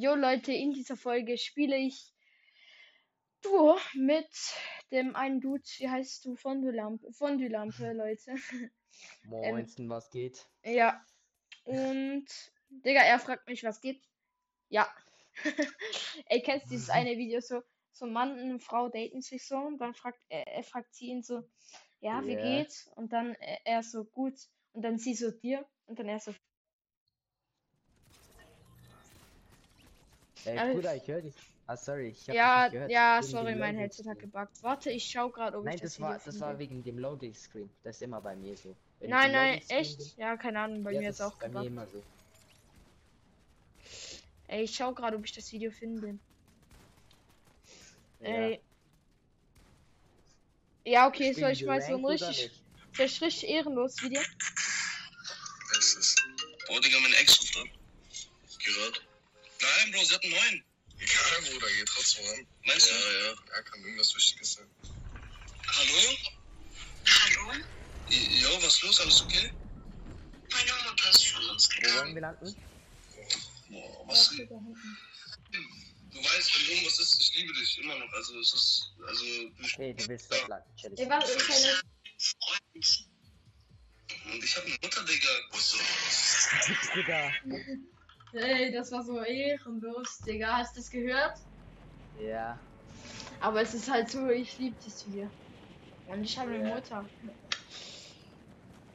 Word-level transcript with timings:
Jo 0.00 0.14
Leute, 0.14 0.52
in 0.52 0.70
dieser 0.70 0.96
Folge 0.96 1.36
spiele 1.36 1.76
ich 1.76 2.14
Duo 3.42 3.76
mit 3.94 4.28
dem 4.92 5.16
einen 5.16 5.40
Dude, 5.40 5.64
wie 5.78 5.88
heißt 5.88 6.24
du? 6.24 6.36
Fondue-Lampe, 6.36 7.12
Fondue-Lampe, 7.12 7.94
Leute. 7.94 8.36
Moinsen, 9.24 9.88
was 9.88 10.08
geht? 10.10 10.46
Ja. 10.64 11.04
Und, 11.64 12.26
Digga, 12.68 13.00
er 13.00 13.18
fragt 13.18 13.48
mich, 13.48 13.64
was 13.64 13.80
geht. 13.80 14.00
Ja. 14.68 14.88
Ey, 16.26 16.42
kennst 16.42 16.70
dieses 16.70 16.90
eine 16.90 17.16
Video 17.16 17.40
so, 17.40 17.62
so 17.90 18.06
Mann 18.06 18.38
und 18.52 18.62
Frau 18.62 18.88
daten 18.88 19.20
sich 19.20 19.44
so 19.44 19.56
und 19.56 19.78
dann 19.78 19.94
fragt 19.94 20.20
er, 20.28 20.46
er 20.46 20.62
fragt 20.62 20.94
sie 20.94 21.06
ihn 21.06 21.24
so, 21.24 21.42
ja, 21.98 22.24
wie 22.24 22.34
Ja. 22.34 22.60
geht's? 22.60 22.88
Und 22.94 23.12
dann 23.12 23.34
er, 23.34 23.66
er 23.66 23.82
so, 23.82 24.04
gut. 24.04 24.38
Und 24.74 24.82
dann 24.82 24.96
sie 24.96 25.16
so, 25.16 25.32
dir? 25.32 25.68
Und 25.86 25.98
dann 25.98 26.08
er 26.08 26.20
so, 26.20 26.32
Ey, 30.44 30.74
Bruder, 30.74 30.96
ich 30.96 31.06
höre 31.08 31.22
dich. 31.22 31.34
Ah, 31.66 31.76
sorry, 31.76 32.08
ich 32.08 32.28
hab 32.28 32.34
ja, 32.34 32.68
gehört. 32.68 32.90
ja, 32.90 33.18
Wegen 33.20 33.30
sorry, 33.30 33.54
mein 33.54 33.76
Headset 33.76 34.04
hat 34.08 34.18
gebuggt. 34.18 34.62
Warte, 34.62 34.90
ich 34.90 35.04
schau 35.04 35.28
gerade, 35.28 35.58
ob 35.58 35.64
Nein, 35.64 35.74
ich 35.74 35.82
das, 35.82 35.92
das 35.92 36.00
war, 36.00 36.18
das 36.24 36.40
war 36.40 36.58
wegen 36.58 36.82
dem 36.82 36.98
Loading 36.98 37.34
Screen. 37.34 37.68
Das 37.82 37.96
ist 37.96 38.02
immer 38.02 38.20
bei 38.22 38.34
mir 38.36 38.56
so. 38.56 38.74
Wenn 39.00 39.10
Nein, 39.10 39.32
nein, 39.32 39.62
echt? 39.68 39.98
bin- 39.98 40.12
Ja, 40.16 40.36
keine 40.38 40.60
Ahnung, 40.60 40.82
bei 40.82 40.92
ja, 40.92 41.00
mir 41.00 41.08
das 41.08 41.16
ist 41.16 41.26
auch 41.26 41.36
bei 41.38 41.48
mir 41.48 41.52
gebuggt. 41.52 41.66
immer 41.66 41.86
so. 41.86 42.02
Ey, 44.46 44.62
ich 44.64 44.74
schau 44.74 44.94
gerade, 44.94 45.16
ob 45.18 45.24
ich 45.26 45.32
das 45.32 45.52
Video 45.52 45.70
finde. 45.70 46.18
Ja. 48.20 48.28
Ey. 48.28 48.60
Ja, 50.84 51.06
okay, 51.06 51.34
soll 51.34 51.50
ich 51.50 51.60
wir 51.60 51.66
mal 51.66 51.82
so 51.82 51.96
ein 51.96 52.04
richtig, 52.06 52.50
ich 52.98 53.20
richtig 53.20 53.46
ehrenlos 53.46 54.02
Video? 54.02 54.22
Was 55.74 55.94
ist? 55.94 56.16
Boah, 56.66 56.80
Digga, 56.80 56.98
meine 57.00 57.14
Ex 57.16 57.38
ruft 57.42 57.56
an. 57.58 57.68
Gerade? 58.64 59.07
Nein, 59.60 59.92
Bro, 59.92 60.04
sie 60.04 60.14
hat 60.14 60.22
einen 60.24 60.32
neuen. 60.32 60.64
Egal, 60.98 61.42
Bruder, 61.42 61.68
geht 61.68 61.86
trotzdem 61.88 62.24
ran. 62.26 62.46
Meinst 62.64 62.90
du? 62.90 62.94
Ja, 62.94 63.12
ja. 63.12 63.34
Ja, 63.54 63.62
kann 63.62 63.80
irgendwas 63.82 64.14
Wichtiges 64.14 64.52
sein. 64.54 64.70
Hallo? 65.66 66.16
Hallo? 67.06 67.52
Jo, 68.08 68.62
was 68.62 68.74
ist 68.74 68.82
los? 68.82 69.00
Alles 69.00 69.22
okay? 69.22 69.52
Meine 70.50 70.70
Nummer 70.70 70.96
passt 70.96 71.26
von 71.28 71.48
uns 71.50 71.68
Wo 71.68 71.74
wollen 71.74 71.92
gegangen. 71.92 72.14
wir 72.14 72.20
landen? 72.22 72.56
Boah, 73.68 74.08
was? 74.08 74.28
Du 74.30 76.24
weißt, 76.24 76.54
wenn 76.54 76.66
irgendwas 76.74 76.98
ist, 76.98 77.20
ich 77.20 77.34
liebe 77.36 77.52
dich 77.54 77.78
immer 77.78 77.98
noch. 77.98 78.12
Also, 78.12 78.40
es 78.40 78.52
ist. 78.54 78.92
Also, 79.06 79.24
du 79.24 79.64
Okay, 79.64 79.94
du 79.94 80.08
willst 80.08 80.32
dort 80.32 80.48
landen. 80.48 80.76
Chillig. 80.76 80.98
Ey, 81.00 81.08
warte, 81.10 81.32
ich 81.32 81.46
kann 81.46 81.82
Freund. 82.18 83.08
Und 84.24 84.42
ich 84.44 84.56
hab 84.56 84.64
eine 84.64 84.78
Mutter, 84.82 85.04
Digga. 85.04 85.28
Was 85.50 85.70
so? 85.70 85.78
Bruder. 86.92 87.32
Ey, 88.32 88.72
das 88.72 88.92
war 88.92 89.02
so 89.02 89.18
ehrenlos, 89.20 90.22
Digga. 90.26 90.58
Hast 90.58 90.76
du 90.76 90.80
das 90.80 90.90
gehört? 90.90 91.32
Ja. 92.20 92.58
Aber 93.40 93.62
es 93.62 93.74
ist 93.74 93.90
halt 93.90 94.10
so, 94.10 94.28
ich 94.28 94.58
liebe 94.58 94.76
das 94.84 95.06
Video. 95.06 95.30
Und 96.06 96.24
ich 96.24 96.36
habe 96.38 96.50
eine 96.52 96.68
Ja. 96.68 96.74
Mutter. 96.74 97.08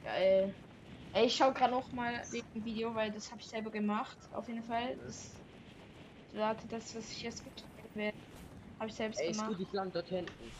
Geil. 0.02 0.54
Ey, 1.12 1.26
ich 1.26 1.36
schau 1.36 1.52
gerade 1.52 1.72
noch 1.72 1.90
mal 1.92 2.22
wegen 2.30 2.46
dem 2.54 2.64
Video, 2.64 2.94
weil 2.94 3.10
das 3.10 3.30
habe 3.30 3.40
ich 3.40 3.48
selber 3.48 3.70
gemacht. 3.70 4.18
Auf 4.32 4.48
jeden 4.48 4.64
Fall. 4.64 4.96
Das, 4.96 5.32
warte, 6.32 6.66
das, 6.68 6.94
was 6.94 7.10
ich 7.10 7.22
jetzt 7.22 7.42
gezeigt 7.44 7.94
werde, 7.94 8.16
habe 8.78 8.88
ich 8.88 8.94
selbst 8.94 9.20
Ey, 9.20 9.30
ist 9.30 9.38
gemacht. 9.38 9.56
gut, 9.56 9.66
ich 9.66 9.72
lande 9.72 9.92
dort 9.92 10.08
hinten. 10.08 10.52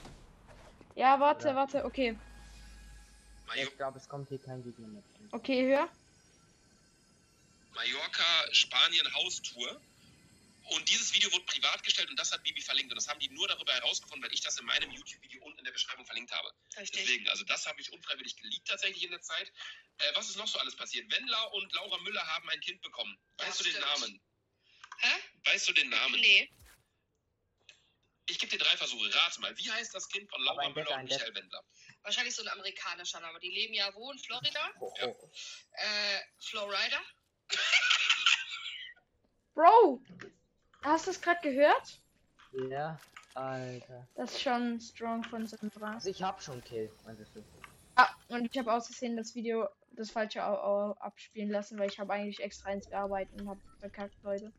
Ja, 0.94 1.18
warte, 1.18 1.48
Ja. 1.48 1.54
warte, 1.56 1.84
okay. 1.84 2.16
Ich 3.56 3.76
glaube, 3.76 3.98
es 3.98 4.08
kommt 4.08 4.28
hier 4.28 4.38
kein 4.38 4.62
Gegner 4.62 4.88
mehr. 4.88 5.02
Okay, 5.32 5.68
hör. 5.74 5.88
Mallorca, 7.74 8.54
Spanien 8.54 9.12
Haustour. 9.14 9.80
Und 10.70 10.88
dieses 10.88 11.12
Video 11.12 11.30
wurde 11.30 11.44
privat 11.44 11.82
gestellt 11.82 12.08
und 12.08 12.18
das 12.18 12.32
hat 12.32 12.42
Bibi 12.42 12.62
verlinkt. 12.62 12.90
Und 12.90 12.96
das 12.96 13.06
haben 13.06 13.20
die 13.20 13.28
nur 13.28 13.46
darüber 13.48 13.74
herausgefunden, 13.74 14.22
weil 14.26 14.32
ich 14.32 14.40
das 14.40 14.58
in 14.58 14.64
meinem 14.64 14.90
YouTube-Video 14.90 15.42
unten 15.44 15.58
in 15.58 15.64
der 15.66 15.72
Beschreibung 15.72 16.06
verlinkt 16.06 16.32
habe. 16.32 16.50
Richtig. 16.78 17.02
Deswegen, 17.02 17.28
also 17.28 17.44
das 17.44 17.66
habe 17.66 17.78
ich 17.82 17.92
unfreiwillig 17.92 18.34
geleakt 18.36 18.66
tatsächlich 18.66 19.04
in 19.04 19.10
der 19.10 19.20
Zeit. 19.20 19.52
Äh, 19.98 20.12
was 20.14 20.30
ist 20.30 20.36
noch 20.36 20.48
so 20.48 20.58
alles 20.58 20.74
passiert? 20.74 21.10
Wendler 21.12 21.52
und 21.52 21.70
Laura 21.74 21.98
Müller 21.98 22.26
haben 22.28 22.48
ein 22.48 22.60
Kind 22.60 22.80
bekommen. 22.80 23.18
Ja, 23.38 23.46
Weißt 23.46 23.60
du 23.60 23.64
den 23.64 23.72
stimmt. 23.72 23.86
Namen? 23.86 24.20
Hä? 25.00 25.12
Weißt 25.44 25.68
du 25.68 25.72
den 25.74 25.90
Namen? 25.90 26.18
Nee. 26.20 26.50
Ich 28.26 28.38
gebe 28.38 28.50
dir 28.56 28.64
drei 28.64 28.74
Versuche. 28.78 29.14
Rate 29.14 29.40
mal, 29.42 29.54
wie 29.58 29.70
heißt 29.70 29.94
das 29.94 30.08
Kind 30.08 30.30
von 30.30 30.40
Laura 30.44 30.70
Müller 30.70 30.96
und. 30.96 31.04
Michael 31.04 31.34
Wendler? 31.34 31.62
Wahrscheinlich 32.02 32.34
so 32.34 32.40
ein 32.42 32.48
amerikanischer 32.48 33.20
Name. 33.20 33.38
Die 33.40 33.50
leben 33.50 33.74
ja 33.74 33.94
wo 33.94 34.10
in 34.12 34.18
Florida? 34.18 34.72
Oh, 34.80 34.94
Ja. 34.98 35.08
oh. 35.08 35.30
Äh, 35.72 36.20
Florida? 36.40 37.02
Bro! 39.54 40.00
Hast 40.82 41.06
du 41.06 41.12
es 41.12 41.20
gerade 41.20 41.40
gehört? 41.42 42.00
Ja, 42.68 42.98
Alter. 43.34 44.06
Das 44.16 44.32
ist 44.32 44.42
schon 44.42 44.80
strong 44.80 45.22
von 45.24 45.46
Sandra. 45.46 45.94
Also 45.94 46.10
ich 46.10 46.22
hab 46.22 46.42
schon 46.42 46.62
Kill, 46.64 46.90
du? 47.34 47.42
Ah, 47.96 48.08
und 48.28 48.48
ich 48.50 48.58
habe 48.58 48.72
aus 48.72 48.86
Versehen 48.86 49.16
das 49.16 49.34
Video, 49.34 49.68
das 49.92 50.10
falsche 50.10 50.42
abspielen 51.00 51.50
lassen, 51.50 51.78
weil 51.78 51.88
ich 51.88 52.00
habe 52.00 52.12
eigentlich 52.12 52.40
extra 52.40 52.70
eins 52.70 52.88
bearbeitet 52.88 53.40
und 53.40 53.48
habe 53.48 53.60
verkackt, 53.78 54.14
Leute. 54.22 54.52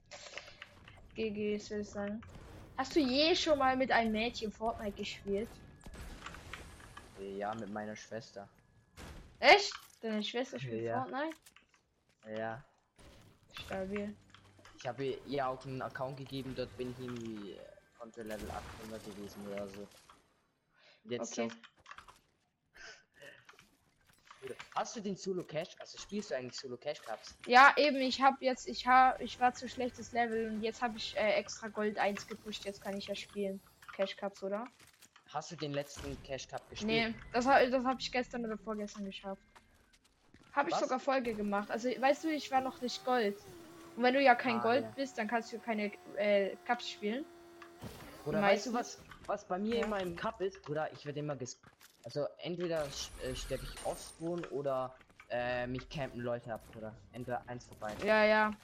GGs 1.15 1.69
will 1.69 1.81
ich 1.81 1.89
sagen. 1.89 2.21
Hast 2.77 2.95
du 2.95 2.99
je 2.99 3.35
schon 3.35 3.59
mal 3.59 3.75
mit 3.75 3.91
einem 3.91 4.13
Mädchen 4.13 4.51
Fortnite 4.51 4.95
gespielt? 4.95 5.49
Ja, 7.19 7.53
mit 7.55 7.69
meiner 7.71 7.95
Schwester. 7.95 8.47
Echt? 9.39 9.73
Deine 10.01 10.23
Schwester 10.23 10.59
spielt 10.59 10.83
Ja. 10.83 11.03
Fortnite? 11.03 11.37
Ja. 12.37 12.63
Stabil. 13.53 14.15
Ich 14.85 14.89
habe 14.89 15.03
ihr- 15.03 15.47
auch 15.47 15.65
einen 15.65 15.81
Account 15.81 16.15
gegeben, 16.15 16.53
dort 16.53 16.77
bin 16.77 16.91
ich 16.91 16.99
irgendwie 16.99 17.53
äh, 17.53 17.65
konnte 17.97 18.21
Level 18.21 18.51
800 18.51 19.03
gewesen 19.03 19.47
oder 19.47 19.67
so. 19.67 19.89
Jetzt 21.09 21.39
Okay. 21.39 21.49
Hast 24.75 24.95
du 24.95 24.99
den 24.99 25.15
Solo 25.15 25.43
Cash? 25.43 25.69
Also 25.79 25.97
spielst 25.97 26.29
du 26.29 26.35
eigentlich 26.35 26.59
Solo 26.59 26.77
Cash 26.77 27.01
Cups? 27.01 27.35
Ja, 27.47 27.73
eben, 27.77 27.99
ich 27.99 28.21
habe 28.21 28.37
jetzt, 28.41 28.67
ich 28.67 28.85
habe, 28.85 29.23
ich 29.23 29.39
war 29.39 29.55
zu 29.55 29.67
schlechtes 29.67 30.11
Level 30.11 30.51
und 30.51 30.61
jetzt 30.61 30.83
habe 30.83 30.95
ich 30.97 31.17
äh, 31.17 31.31
extra 31.31 31.67
Gold 31.69 31.97
1 31.97 32.27
gepusht, 32.27 32.63
jetzt 32.63 32.79
kann 32.79 32.95
ich 32.95 33.07
ja 33.07 33.15
spielen. 33.15 33.59
Cash 33.95 34.15
Cups, 34.17 34.43
oder? 34.43 34.67
Hast 35.29 35.49
du 35.49 35.55
den 35.55 35.71
letzten 35.73 36.21
Cash 36.21 36.47
Cup 36.47 36.69
gespielt? 36.69 36.89
Nee, 36.91 37.15
das, 37.31 37.45
das 37.45 37.83
habe 37.83 37.97
ich 37.99 38.11
gestern 38.11 38.45
oder 38.45 38.59
vorgestern 38.59 39.05
geschafft. 39.05 39.41
Habe 40.53 40.69
ich 40.69 40.75
sogar 40.75 40.99
Folge 40.99 41.33
gemacht. 41.33 41.71
Also, 41.71 41.89
weißt 41.89 42.25
du, 42.25 42.29
ich 42.29 42.51
war 42.51 42.61
noch 42.61 42.79
nicht 42.81 43.03
Gold. 43.03 43.35
Und 43.95 44.03
wenn 44.03 44.13
du 44.13 44.21
ja 44.21 44.35
kein 44.35 44.59
Ah, 44.59 44.63
Gold 44.63 44.83
ja. 44.83 44.91
bist, 44.95 45.17
dann 45.17 45.27
kannst 45.27 45.51
du 45.53 45.59
keine 45.59 45.91
äh, 46.17 46.57
Cups 46.65 46.89
spielen. 46.89 47.25
Oder 48.25 48.41
weißt 48.41 48.67
du 48.67 48.73
was, 48.73 49.01
was 49.25 49.47
bei 49.47 49.57
mir 49.57 49.79
Ja. 49.79 49.85
immer 49.85 50.01
im 50.01 50.15
Cup 50.15 50.41
ist? 50.41 50.67
Oder 50.67 50.91
ich 50.91 51.05
werde 51.05 51.19
immer 51.19 51.35
ges... 51.35 51.61
Also 52.03 52.27
entweder 52.39 52.91
äh, 53.17 53.33
sterbe 53.35 53.63
ich 53.63 53.79
off-spawn 53.83 54.43
oder 54.45 54.95
äh, 55.29 55.65
mich 55.67 55.89
campen 55.89 56.19
Leute 56.19 56.53
ab, 56.53 56.67
oder? 56.75 56.99
Entweder 57.11 57.47
eins 57.49 57.65
vorbei. 57.65 57.97
Ja, 58.03 58.23
ja. 58.25 58.57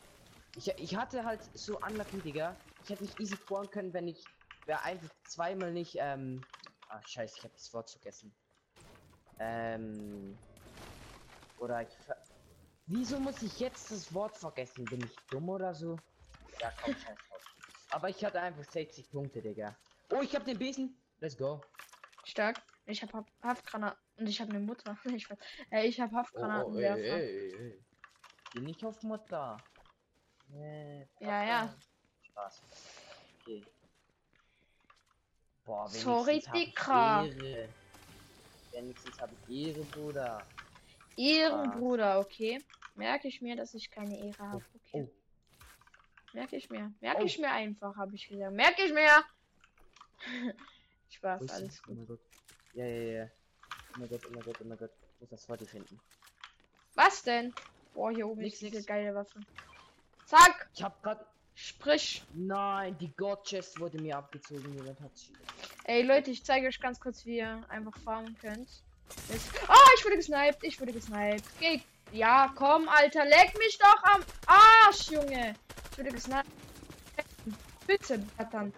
Ich, 0.53 0.67
ich 0.77 0.95
hatte 0.95 1.23
halt 1.25 1.41
so 1.53 1.79
unlucky, 1.79 2.21
Digga. 2.21 2.57
Ich 2.83 2.89
hätte 2.89 3.03
mich 3.03 3.19
easy 3.19 3.37
fahren 3.37 3.69
können, 3.71 3.93
wenn 3.93 4.07
ich 4.07 4.29
wäre 4.65 4.83
einfach 4.83 5.09
zweimal 5.23 5.71
nicht, 5.71 5.95
ähm. 5.99 6.45
Ah, 6.89 7.01
scheiße, 7.03 7.35
ich 7.37 7.43
habe 7.45 7.53
das 7.53 7.73
Wort 7.73 7.89
vergessen. 7.89 8.35
Ähm. 9.39 10.37
Oder 11.57 11.81
ich. 11.83 11.89
Wieso 12.93 13.17
muss 13.21 13.41
ich 13.41 13.57
jetzt 13.57 13.89
das 13.89 14.13
Wort 14.13 14.35
vergessen? 14.35 14.83
Bin 14.83 15.01
ich 15.01 15.15
dumm 15.29 15.47
oder 15.47 15.73
so? 15.73 15.97
Ja, 16.59 16.73
komm, 16.83 16.93
drauf. 16.93 17.55
Aber 17.91 18.09
ich 18.09 18.23
hatte 18.25 18.41
einfach 18.41 18.69
60 18.69 19.09
Punkte, 19.09 19.41
Digga. 19.41 19.73
Oh, 20.09 20.21
ich 20.21 20.35
hab 20.35 20.43
den 20.43 20.59
Besen. 20.59 21.01
Let's 21.21 21.37
go. 21.37 21.61
Stark. 22.25 22.61
Ich 22.85 23.01
habe 23.01 23.25
Haftgranat 23.41 23.97
und 24.17 24.27
ich 24.27 24.41
habe 24.41 24.51
eine 24.51 24.59
Mutter. 24.59 24.97
Ich, 25.15 25.25
äh, 25.71 25.87
ich 25.87 26.01
habe 26.01 26.13
Oh, 26.33 26.73
oh, 26.73 26.77
ey, 26.77 27.01
ey, 27.01 27.53
ey. 27.55 27.85
Geh 28.51 28.59
nicht 28.59 28.83
auf 28.83 29.01
Mutter. 29.03 29.63
Nee, 30.49 31.07
Ja, 31.21 31.45
ja. 31.45 31.75
Spaß. 32.23 32.61
Okay. 33.39 33.63
Boah, 35.63 35.87
Sorry, 35.87 36.41
hab 36.41 36.53
Dicker. 36.53 37.25
Ehre. 37.25 37.69
Wenigstens 38.73 39.17
habe 39.21 39.33
ich 39.47 39.67
Ehre, 39.67 39.85
Bruder. 39.85 40.45
Ehrenbruder, 41.15 42.19
okay. 42.19 42.61
Merke 42.95 43.27
ich 43.27 43.41
mir, 43.41 43.55
dass 43.55 43.73
ich 43.73 43.89
keine 43.91 44.17
Ehre 44.17 44.37
habe. 44.39 44.65
Okay. 44.75 44.91
Oh. 44.93 45.09
Merke 46.33 46.55
ich 46.55 46.69
mir. 46.69 46.93
Merke 47.01 47.21
Oh. 47.21 47.25
ich 47.25 47.37
mir 47.39 47.51
einfach, 47.51 47.95
habe 47.97 48.15
ich 48.15 48.27
gesagt. 48.27 48.53
Merke 48.53 48.83
ich 48.83 48.93
mir. 48.93 49.09
Spaß, 51.09 51.49
alles 51.49 51.75
das? 51.77 51.81
Oh 51.83 51.87
gut. 51.87 51.97
mein 51.97 52.07
Gott. 52.07 52.19
Ja, 52.73 52.85
ja, 52.85 53.23
ja. 53.23 53.25
Oh 53.93 53.99
mein 53.99 54.09
Gott, 54.09 54.21
oh 54.27 54.31
mein 54.33 54.43
Gott, 54.43 54.57
oh 54.61 54.63
mein 54.65 54.77
Gott. 54.77 54.91
Ich 55.19 55.19
muss 55.19 55.29
das 55.29 55.45
hier 55.59 55.67
finden. 55.67 55.99
Was 56.95 57.23
denn? 57.23 57.53
Boah, 57.93 58.11
hier 58.11 58.27
oben 58.27 58.41
Nix, 58.41 58.61
ist 58.61 58.73
diese 58.73 58.83
geile 58.85 59.13
Waffe. 59.13 59.39
Zack! 60.25 60.69
Ich 60.73 60.83
hab 60.83 61.01
grad. 61.03 61.25
Sprich! 61.53 62.23
Nein, 62.33 62.97
die 62.97 63.11
God 63.17 63.43
Chest 63.43 63.79
wurde 63.79 64.01
mir 64.01 64.17
abgezogen. 64.17 64.73
Jemand 64.73 64.99
hat 65.01 65.15
sie. 65.17 65.33
Ey 65.83 66.01
Leute, 66.03 66.31
ich 66.31 66.43
zeige 66.45 66.67
euch 66.67 66.79
ganz 66.79 66.99
kurz, 66.99 67.25
wie 67.25 67.37
ihr 67.37 67.61
einfach 67.69 67.95
farmen 67.99 68.37
könnt. 68.39 68.69
Jetzt- 69.29 69.51
Ah, 69.67 69.75
ich 69.97 70.05
wurde 70.05 70.15
gesniped, 70.15 70.63
ich 70.63 70.79
wurde 70.79 70.93
gesniped. 70.93 71.43
Geh. 71.59 71.81
Ja, 72.11 72.51
komm, 72.55 72.89
Alter, 72.89 73.25
leck 73.25 73.57
mich 73.57 73.77
doch 73.77 74.03
am 74.03 74.23
Arsch, 74.45 75.11
Junge. 75.11 75.55
Ich 75.91 75.97
wurde 75.97 76.11
gesniped. 76.11 76.51
Bitte, 77.87 78.21
verdammt. 78.35 78.75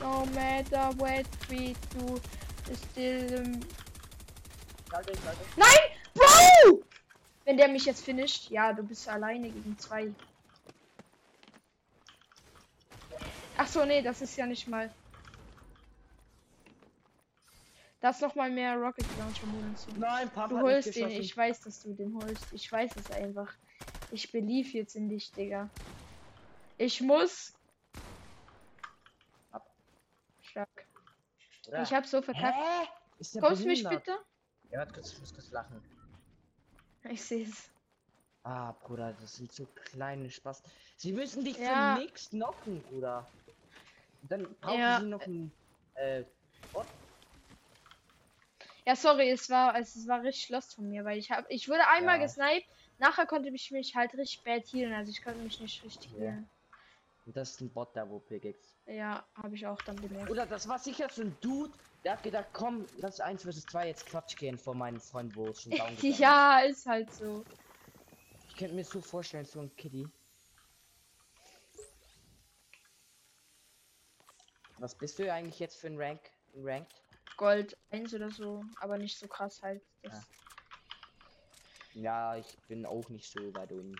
No 0.00 0.24
matter 0.26 0.90
what 0.98 1.26
we 1.48 1.74
do, 1.94 2.20
still. 2.90 3.60
Schalte. 4.90 5.12
Nein! 5.56 5.68
Bro! 6.14 6.82
Wenn 7.44 7.56
der 7.56 7.68
mich 7.68 7.84
jetzt 7.84 8.04
finisht, 8.04 8.50
ja, 8.50 8.72
du 8.72 8.82
bist 8.82 9.08
alleine 9.08 9.50
gegen 9.50 9.78
zwei. 9.78 10.12
Ach 13.56 13.66
so, 13.66 13.84
nee, 13.84 14.02
das 14.02 14.22
ist 14.22 14.36
ja 14.36 14.46
nicht 14.46 14.68
mal. 14.68 14.90
Da 18.00 18.10
ist 18.10 18.22
noch 18.22 18.34
mal 18.34 18.50
mehr 18.50 18.76
Rocket 18.76 19.04
Launcher 19.18 19.46
Munition. 19.46 19.98
Nein, 19.98 20.30
Papa 20.30 20.48
Du 20.48 20.60
holst 20.60 20.94
den, 20.96 21.10
ich 21.10 21.36
weiß, 21.36 21.60
dass 21.60 21.82
du 21.82 21.92
den 21.92 22.14
holst. 22.14 22.46
Ich 22.52 22.70
weiß 22.70 22.96
es 22.96 23.10
einfach. 23.10 23.52
Ich 24.10 24.32
belief 24.32 24.72
jetzt 24.72 24.96
in 24.96 25.08
dich, 25.08 25.30
Digga. 25.32 25.68
Ich 26.78 27.00
muss. 27.02 27.52
Stark. 30.42 30.68
Oder? 31.68 31.82
Ich 31.82 31.92
hab 31.92 32.06
so 32.06 32.22
verkackt. 32.22 32.56
Kommst 33.38 33.62
du 33.64 33.66
mich 33.68 33.86
bitte? 33.86 34.18
Ja, 34.70 34.78
warte 34.78 34.94
kurz, 34.94 35.12
ich 35.12 35.20
muss 35.20 35.34
kurz 35.34 35.50
lachen. 35.50 35.80
Ich 37.04 37.22
seh's. 37.22 37.70
Ah, 38.42 38.72
Bruder, 38.72 39.14
das 39.20 39.36
sind 39.36 39.52
so 39.52 39.66
kleine 39.74 40.30
Spaß. 40.30 40.62
Sie 40.96 41.12
müssen 41.12 41.44
dich 41.44 41.58
Ja. 41.58 41.94
für 41.96 42.00
nichts 42.02 42.30
knocken, 42.30 42.82
Bruder. 42.84 43.26
Dann 44.22 44.54
brauchen 44.60 44.78
Ja. 44.80 45.00
sie 45.00 45.06
noch 45.06 45.20
ein. 45.26 45.52
Äh, 45.94 46.24
Ja, 48.90 48.96
sorry, 48.96 49.30
es 49.30 49.48
war, 49.48 49.78
es 49.78 50.04
war 50.08 50.24
richtig 50.24 50.48
lost 50.48 50.74
von 50.74 50.88
mir, 50.88 51.04
weil 51.04 51.16
ich 51.16 51.30
habe, 51.30 51.46
ich 51.48 51.68
wurde 51.68 51.86
einmal 51.86 52.18
Ja. 52.18 52.24
gesniped. 52.24 52.66
Nachher 52.98 53.24
konnte 53.24 53.48
ich 53.54 53.70
mich 53.70 53.94
halt 53.94 54.12
richtig 54.14 54.42
bad 54.42 54.64
healen, 54.72 54.92
also 54.92 55.12
ich 55.12 55.22
konnte 55.22 55.38
mich 55.42 55.60
nicht 55.60 55.80
richtig 55.84 56.10
Ja. 56.10 56.18
healen. 56.24 56.50
das 57.26 57.50
ist 57.50 57.60
ein 57.60 57.72
Bot 57.72 57.94
da, 57.94 58.10
wo 58.10 58.18
Pickaxe. 58.18 58.74
Ja, 58.86 59.24
habe 59.36 59.54
ich 59.54 59.64
auch 59.64 59.80
dann 59.82 60.00
bemerkt. 60.00 60.28
Oder 60.28 60.44
das 60.44 60.66
war 60.66 60.80
sicher 60.80 61.08
so 61.08 61.22
ein 61.22 61.38
Dude, 61.40 61.72
der 62.02 62.14
hat 62.14 62.24
gedacht, 62.24 62.48
komm, 62.52 62.88
lass 62.98 63.20
1 63.20 63.44
vs 63.44 63.68
2 63.68 63.86
jetzt 63.86 64.06
Quatsch 64.06 64.36
gehen 64.36 64.58
vor 64.58 64.74
meinen 64.74 64.98
Freunden, 64.98 65.36
wo 65.36 65.50
es 65.50 65.60
schon 65.62 65.70
down 65.70 65.96
ja, 66.00 66.58
ist 66.62 66.84
halt 66.86 67.12
so. 67.12 67.44
Ich 68.48 68.56
könnte 68.56 68.74
mir 68.74 68.82
so 68.84 69.00
vorstellen, 69.00 69.44
so 69.44 69.60
ein 69.60 69.72
Kitty. 69.76 70.10
Was 74.78 74.98
bist 74.98 75.16
du 75.20 75.32
eigentlich 75.32 75.60
jetzt 75.60 75.76
für 75.76 75.86
ein 75.86 75.96
Rank? 75.96 76.22
Ein 76.56 76.62
Ranked? 76.64 77.09
Gold 77.36 77.76
1 77.90 78.14
oder 78.14 78.30
so, 78.30 78.64
aber 78.80 78.98
nicht 78.98 79.18
so 79.18 79.28
krass 79.28 79.60
halt. 79.62 79.82
Das, 80.02 80.26
Ja, 81.94 82.36
ich 82.36 82.58
bin 82.68 82.86
auch 82.86 83.08
nicht 83.08 83.30
so 83.30 83.54
weit 83.54 83.72
unten. 83.72 83.96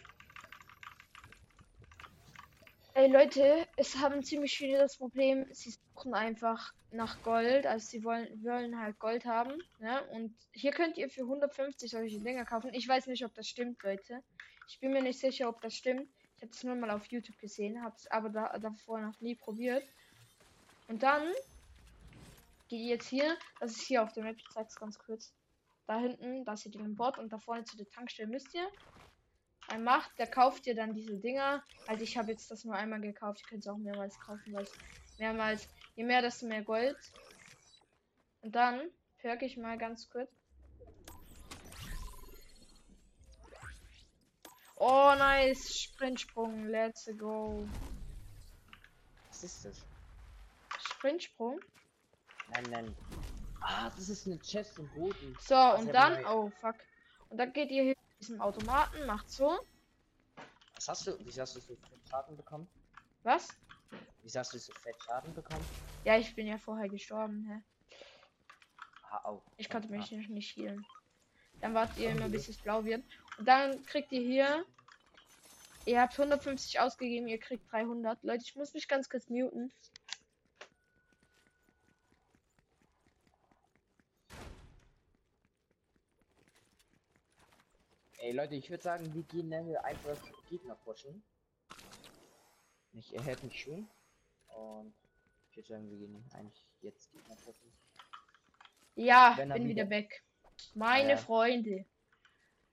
Ey 2.95 3.11
Leute, 3.11 3.67
es 3.77 3.97
haben 3.97 4.23
ziemlich 4.23 4.57
viele 4.57 4.79
das 4.79 4.97
Problem, 4.97 5.47
sie 5.53 5.71
suchen 5.71 6.13
einfach 6.13 6.73
nach 6.91 7.23
Gold, 7.23 7.65
also 7.67 7.87
sie 7.87 8.05
wollen, 8.05 8.45
wollen 8.45 8.79
halt 8.79 8.99
Gold 8.99 9.25
haben, 9.25 9.57
ne? 9.79 10.03
Und 10.11 10.37
hier 10.53 10.73
könnt 10.73 10.99
ihr 10.99 11.09
für 11.09 11.23
150 11.23 11.91
solche 11.91 12.21
Dinger 12.21 12.45
kaufen. 12.45 12.75
Ich 12.75 12.89
weiß 12.89 13.07
nicht, 13.07 13.25
ob 13.25 13.33
das 13.35 13.47
stimmt, 13.47 13.83
Leute. 13.83 14.23
Ich 14.69 14.81
bin 14.81 14.93
mir 14.93 15.03
nicht 15.03 15.21
sicher, 15.21 15.49
ob 15.49 15.61
das 15.63 15.75
stimmt. 15.75 16.09
Ich 16.37 16.43
habe 16.43 16.53
es 16.53 16.65
nur 16.65 16.75
mal 16.75 16.91
auf 16.91 17.07
YouTube 17.07 17.39
gesehen, 17.39 17.83
habe 17.83 17.95
es 17.97 18.11
aber 18.11 18.29
da, 18.29 18.59
davor 18.59 19.01
noch 19.01 19.21
nie 19.21 19.37
probiert. 19.37 19.85
Und 20.89 21.03
dann 21.03 21.23
geht 22.71 22.81
ihr 22.81 22.87
jetzt 22.87 23.09
hier, 23.09 23.37
das 23.59 23.73
ist 23.73 23.83
hier 23.83 24.03
auf 24.03 24.13
der 24.13 24.23
Map, 24.23 24.37
ich 24.39 24.49
zeig's 24.55 24.77
ganz 24.77 24.99
kurz. 24.99 25.35
Da 25.87 25.99
hinten, 25.99 26.45
da 26.45 26.57
seht 26.57 26.75
ihr 26.77 26.83
den 26.83 26.95
Bot 26.95 27.19
und 27.19 27.33
da 27.33 27.39
vorne 27.39 27.65
zu 27.65 27.77
der 27.77 27.89
Tankstelle 27.91 28.29
müsst 28.29 28.55
ihr. 28.55 28.67
Ein 29.69 29.83
macht, 29.83 30.17
der 30.19 30.29
kauft 30.29 30.67
ihr 30.69 30.75
dann 30.77 30.95
diese 30.95 31.17
Dinger. 31.17 31.65
Also 31.89 32.05
ich 32.05 32.17
habe 32.17 32.31
jetzt 32.31 32.51
das 32.51 32.65
nur 32.65 32.75
einmal 32.75 33.01
gekauft. 33.01 33.41
Ihr 33.43 33.49
könnt 33.49 33.65
es 33.65 33.69
auch 33.69 33.77
mehrmals 33.77 34.19
kaufen, 34.21 34.53
weil 34.53 34.67
mehrmals, 35.19 35.69
je 35.97 36.05
mehr, 36.05 36.23
desto 36.23 36.47
mehr 36.47 36.63
Gold. 36.63 36.97
Und 38.43 38.55
dann 38.55 38.89
perk 39.19 39.43
ich 39.43 39.57
mal 39.57 39.77
ganz 39.77 40.09
kurz. 40.09 40.31
Oh, 44.77 45.15
nice. 45.19 45.77
Sprintsprung. 45.77 46.69
Let's 46.69 47.09
go. 47.19 47.69
Was 49.29 49.45
ist 49.45 49.65
das? 49.65 49.85
Sprintsprung. 50.79 51.61
Nein, 52.51 52.65
nein. 52.71 52.97
Ah, 53.61 53.91
das 53.91 54.09
ist 54.09 54.27
eine 54.27 54.39
Chest 54.41 54.79
im 54.79 54.89
Boden. 54.95 55.37
So, 55.41 55.55
Das 55.55 55.81
und 55.81 55.93
dann, 55.93 56.25
oh 56.27 56.51
fuck. 56.61 56.77
Und 57.29 57.39
dann 57.39 57.53
geht 57.53 57.71
ihr 57.71 57.83
hier 57.85 57.95
zu 57.95 58.19
diesem 58.21 58.41
Automaten, 58.41 59.07
macht 59.07 59.31
so. 59.31 59.59
Was 60.75 60.89
hast 60.89 61.07
du? 61.07 61.19
Wieso 61.25 61.43
hast 61.43 61.57
du 61.57 61.61
so 61.61 61.75
fett 61.77 62.09
Schaden 62.09 62.37
bekommen? 62.37 62.69
Was? 63.23 63.49
Wieso 64.23 64.39
hast 64.41 64.55
du 64.55 64.59
so 64.59 64.73
fett 64.73 64.97
Schaden 65.05 65.35
bekommen? 65.35 65.65
Ja, 66.05 66.17
ich 66.17 66.35
bin 66.35 66.47
ja 66.47 66.59
vorher 66.59 66.89
gestorben, 66.89 67.47
hä? 67.49 67.97
Ah, 69.11 69.29
au. 69.29 69.43
Ich 69.59 69.69
konnte 69.69 69.89
Ah, 69.89 69.97
mich 69.97 70.11
nicht, 70.11 70.31
nicht 70.31 70.57
healen. 70.57 70.85
Dann 71.61 71.75
wartet 71.75 71.99
ihr 71.99 72.09
Oh, 72.09 72.13
immer, 72.13 72.29
bis 72.31 72.49
es 72.49 72.57
blau 72.59 72.85
wird. 72.85 73.05
Und 73.39 73.47
dann 73.47 73.85
kriegt 73.85 74.11
ihr 74.13 74.23
hier. 74.23 74.65
Ihr 75.85 76.01
habt 76.01 76.19
150 76.19 76.81
ausgegeben, 76.81 77.27
ihr 77.29 77.39
kriegt 77.39 77.71
300. 77.73 78.23
Leute, 78.23 78.43
ich 78.45 78.55
muss 78.57 78.73
mich 78.75 78.89
ganz 78.89 79.09
kurz 79.09 79.29
muten. 79.29 79.73
Ey 88.31 88.37
Leute, 88.37 88.55
ich 88.55 88.71
würde 88.71 88.81
sagen, 88.85 89.13
wir 89.13 89.25
gehen 89.25 89.51
dann 89.51 89.65
hier 89.67 89.85
einfach 89.85 90.17
Gegner 90.49 90.77
pushen. 90.77 91.21
Ich 92.93 93.13
erhält 93.13 93.43
mich 93.43 93.61
schon. 93.61 93.89
Und 94.55 94.95
ich 95.51 95.57
würde 95.57 95.69
sagen, 95.69 95.91
wir 95.91 95.99
gehen 95.99 96.25
eigentlich 96.33 96.65
jetzt 96.81 97.11
Gegner 97.11 97.35
pushen. 97.35 97.73
Ja, 98.95 99.35
er 99.37 99.47
bin 99.47 99.65
wieder 99.65 99.83
wieder- 99.83 99.91
weg. 99.91 100.23
Meine 100.75 101.11
Ja. 101.11 101.17
Freunde. 101.17 101.85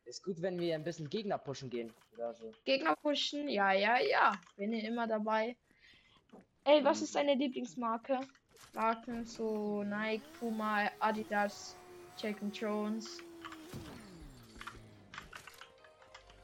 Ist 0.06 0.24
gut, 0.24 0.40
wenn 0.44 0.60
wir 0.60 0.76
ein 0.76 0.84
bisschen 0.84 1.10
Gegner 1.10 1.40
pushen 1.40 1.72
gehen. 1.72 1.92
Oder 2.14 2.36
so. 2.36 2.54
Gegner 2.64 2.96
pushen. 2.96 3.50
Ja, 3.50 3.72
ja, 3.72 3.98
ja. 4.00 4.40
Bin 4.58 4.72
ich 4.74 4.84
immer 4.84 5.08
dabei. 5.08 5.58
Ey, 6.66 6.84
was 6.84 7.02
ist 7.02 7.16
deine 7.16 7.34
Lieblingsmarke? 7.34 8.20
Marken 8.76 9.26
so 9.26 9.82
Nike, 9.82 10.24
Puma, 10.38 10.92
Adidas, 11.00 11.76
Jack 12.16 12.44
and 12.44 12.56
Jones. 12.56 13.24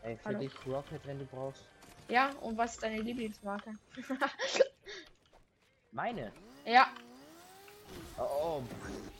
Ey, 0.03 0.17
für 0.17 0.29
Hallo. 0.29 0.39
dich 0.39 0.53
Rocket, 0.65 1.07
wenn 1.07 1.19
du 1.19 1.25
brauchst. 1.25 1.63
Ja, 2.09 2.31
und 2.41 2.57
was 2.57 2.73
ist 2.73 2.83
deine 2.83 3.01
Lieblingsmarke? 3.01 3.71
Meine? 5.91 6.33
ja, 6.65 6.87
Oh, 8.17 8.23
oh 8.23 8.63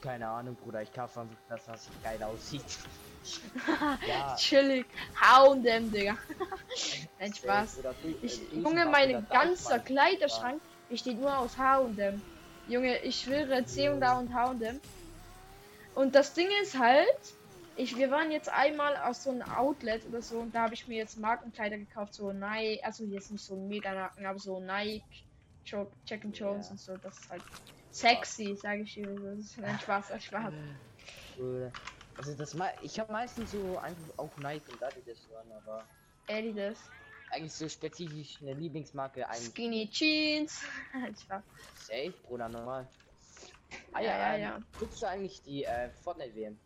keine 0.00 0.28
Ahnung, 0.28 0.54
Bruder. 0.56 0.82
Ich 0.82 0.92
kaufe 0.92 1.20
einfach 1.20 1.36
das, 1.48 1.66
was 1.68 1.90
geil 2.02 2.22
aussieht. 2.22 2.78
ja, 4.06 4.36
chillig. 4.36 4.84
H&M, 5.20 5.90
Digga. 5.90 6.18
Nein, 7.18 7.34
Spaß. 7.34 7.80
Ich, 8.22 8.52
äh, 8.52 8.56
Junge, 8.60 8.84
mein 8.86 9.26
ganzer. 9.28 9.78
Kleiderschrank 9.80 10.62
besteht 10.88 11.18
nur 11.18 11.38
aus 11.38 11.56
H&M. 11.56 12.22
Junge, 12.66 12.98
ich 13.00 13.16
schwöre, 13.16 13.64
C 13.64 13.88
und 13.88 14.02
A 14.02 14.18
und 14.18 14.32
H&M. 14.34 14.80
Und 15.94 16.14
das 16.14 16.34
Ding 16.34 16.48
ist 16.62 16.78
halt, 16.78 17.06
ich, 17.76 17.96
wir 17.96 18.10
waren 18.10 18.30
jetzt 18.30 18.48
einmal 18.48 18.96
aus 18.96 19.22
so 19.22 19.30
einem 19.30 19.42
Outlet 19.42 20.06
oder 20.06 20.22
so 20.22 20.40
und 20.40 20.54
da 20.54 20.62
habe 20.62 20.74
ich 20.74 20.86
mir 20.86 20.96
jetzt 20.96 21.16
Markenkleider 21.16 21.78
gekauft, 21.78 22.14
so 22.14 22.32
Nike, 22.32 22.82
also 22.84 23.04
jetzt 23.04 23.30
nicht 23.30 23.44
so 23.44 23.56
mega 23.56 23.92
Marken, 23.94 24.26
aber 24.26 24.38
so 24.38 24.60
Nike, 24.60 25.02
Jo- 25.66 25.90
Jack 26.06 26.24
and 26.24 26.36
Jones 26.38 26.66
Ja. 26.66 26.72
und 26.72 26.80
so, 26.80 26.96
das 26.96 27.18
ist 27.18 27.30
halt 27.30 27.42
sexy, 27.90 28.56
sage 28.56 28.82
ich 28.82 28.94
dir. 28.94 29.06
Das 29.24 29.38
ist 29.38 29.58
ein 29.58 29.78
Spaß, 29.80 30.10
ein 30.12 30.20
Spaß. 30.20 30.52
Bruder. 31.34 31.72
Also 32.16 32.36
das 32.36 32.54
mei 32.54 32.72
ich 32.82 32.98
habe 33.00 33.12
meistens 33.12 33.50
so 33.50 33.76
einfach 33.78 34.18
auch 34.18 34.36
Nike 34.38 34.70
und 34.70 34.82
Adidas 34.82 35.26
dran, 35.28 35.50
aber 35.52 35.88
Ehrlich, 36.28 36.54
das. 36.56 36.90
eigentlich 37.30 37.52
so 37.54 37.68
spezifisch 37.68 38.40
eine 38.40 38.54
Lieblingsmarke 38.54 39.28
eigentlich 39.28 39.52
Skinny 39.52 39.90
Jeans. 39.90 40.64
Ein 40.92 41.14
Spaß. 41.16 41.44
safe, 41.74 42.14
Bruder, 42.22 42.48
normal. 42.48 42.88
Ah 43.92 44.00
Ja, 44.00 44.10
ja, 44.10 44.18
ja, 44.18 44.34
ähm, 44.36 44.42
ja. 44.42 44.62
Guckst 44.78 45.02
du 45.02 45.06
eigentlich 45.06 45.42
die 45.42 45.64
äh, 45.64 45.90
Fortnite 45.90 46.34
WM? 46.34 46.60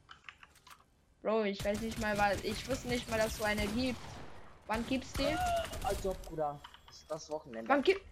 Bro, 1.22 1.44
ich 1.44 1.64
weiß 1.64 1.80
nicht 1.80 2.00
mal, 2.00 2.16
weil 2.16 2.38
ich 2.44 2.68
wusste 2.68 2.88
nicht 2.88 3.08
mal, 3.10 3.18
dass 3.18 3.36
so 3.36 3.44
eine 3.44 3.66
gibt. 3.68 4.00
Wann 4.66 4.86
gibt's 4.86 5.12
die? 5.14 5.36
Also, 5.82 6.14
Bruder, 6.26 6.60
das 6.86 6.96
ist 6.96 7.10
das 7.10 7.30
Wochenende. 7.30 7.68
Wann 7.68 7.82
gibt. 7.82 8.02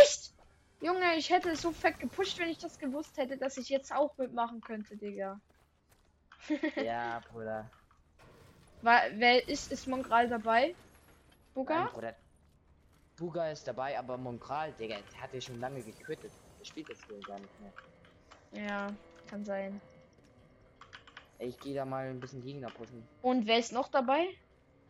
Echt? 0.00 0.32
Junge, 0.80 1.14
ich 1.16 1.30
hätte 1.30 1.54
so 1.56 1.72
fett 1.72 1.98
gepusht, 2.00 2.38
wenn 2.38 2.48
ich 2.48 2.58
das 2.58 2.78
gewusst 2.78 3.16
hätte, 3.16 3.36
dass 3.36 3.56
ich 3.56 3.68
jetzt 3.68 3.92
auch 3.94 4.16
mitmachen 4.18 4.60
könnte, 4.60 4.96
Digga. 4.96 5.40
ja, 6.76 7.20
Bruder. 7.30 7.70
War, 8.82 9.02
wer 9.14 9.48
ist, 9.48 9.70
ist 9.70 9.86
Mongral 9.86 10.28
dabei? 10.28 10.66
Nein, 10.66 10.74
Buga? 11.54 11.84
Bruder. 11.92 12.14
Buga 13.16 13.50
ist 13.50 13.66
dabei, 13.68 13.98
aber 13.98 14.16
Monkral, 14.16 14.72
Digga, 14.72 14.96
hat 15.20 15.32
ja 15.32 15.40
schon 15.40 15.60
lange 15.60 15.82
gequittet. 15.82 16.32
Der 16.58 16.64
spielt 16.64 16.88
jetzt 16.88 17.08
wohl 17.08 17.20
gar 17.20 17.38
nicht 17.38 17.60
mehr. 17.60 18.64
Ja, 18.66 18.92
kann 19.28 19.44
sein. 19.44 19.80
Ich 21.44 21.58
gehe 21.58 21.74
da 21.74 21.84
mal 21.84 22.08
ein 22.08 22.20
bisschen 22.20 22.42
Gegner 22.42 22.70
pushen. 22.70 23.06
Und 23.20 23.46
wer 23.46 23.58
ist 23.58 23.72
noch 23.72 23.88
dabei? 23.88 24.24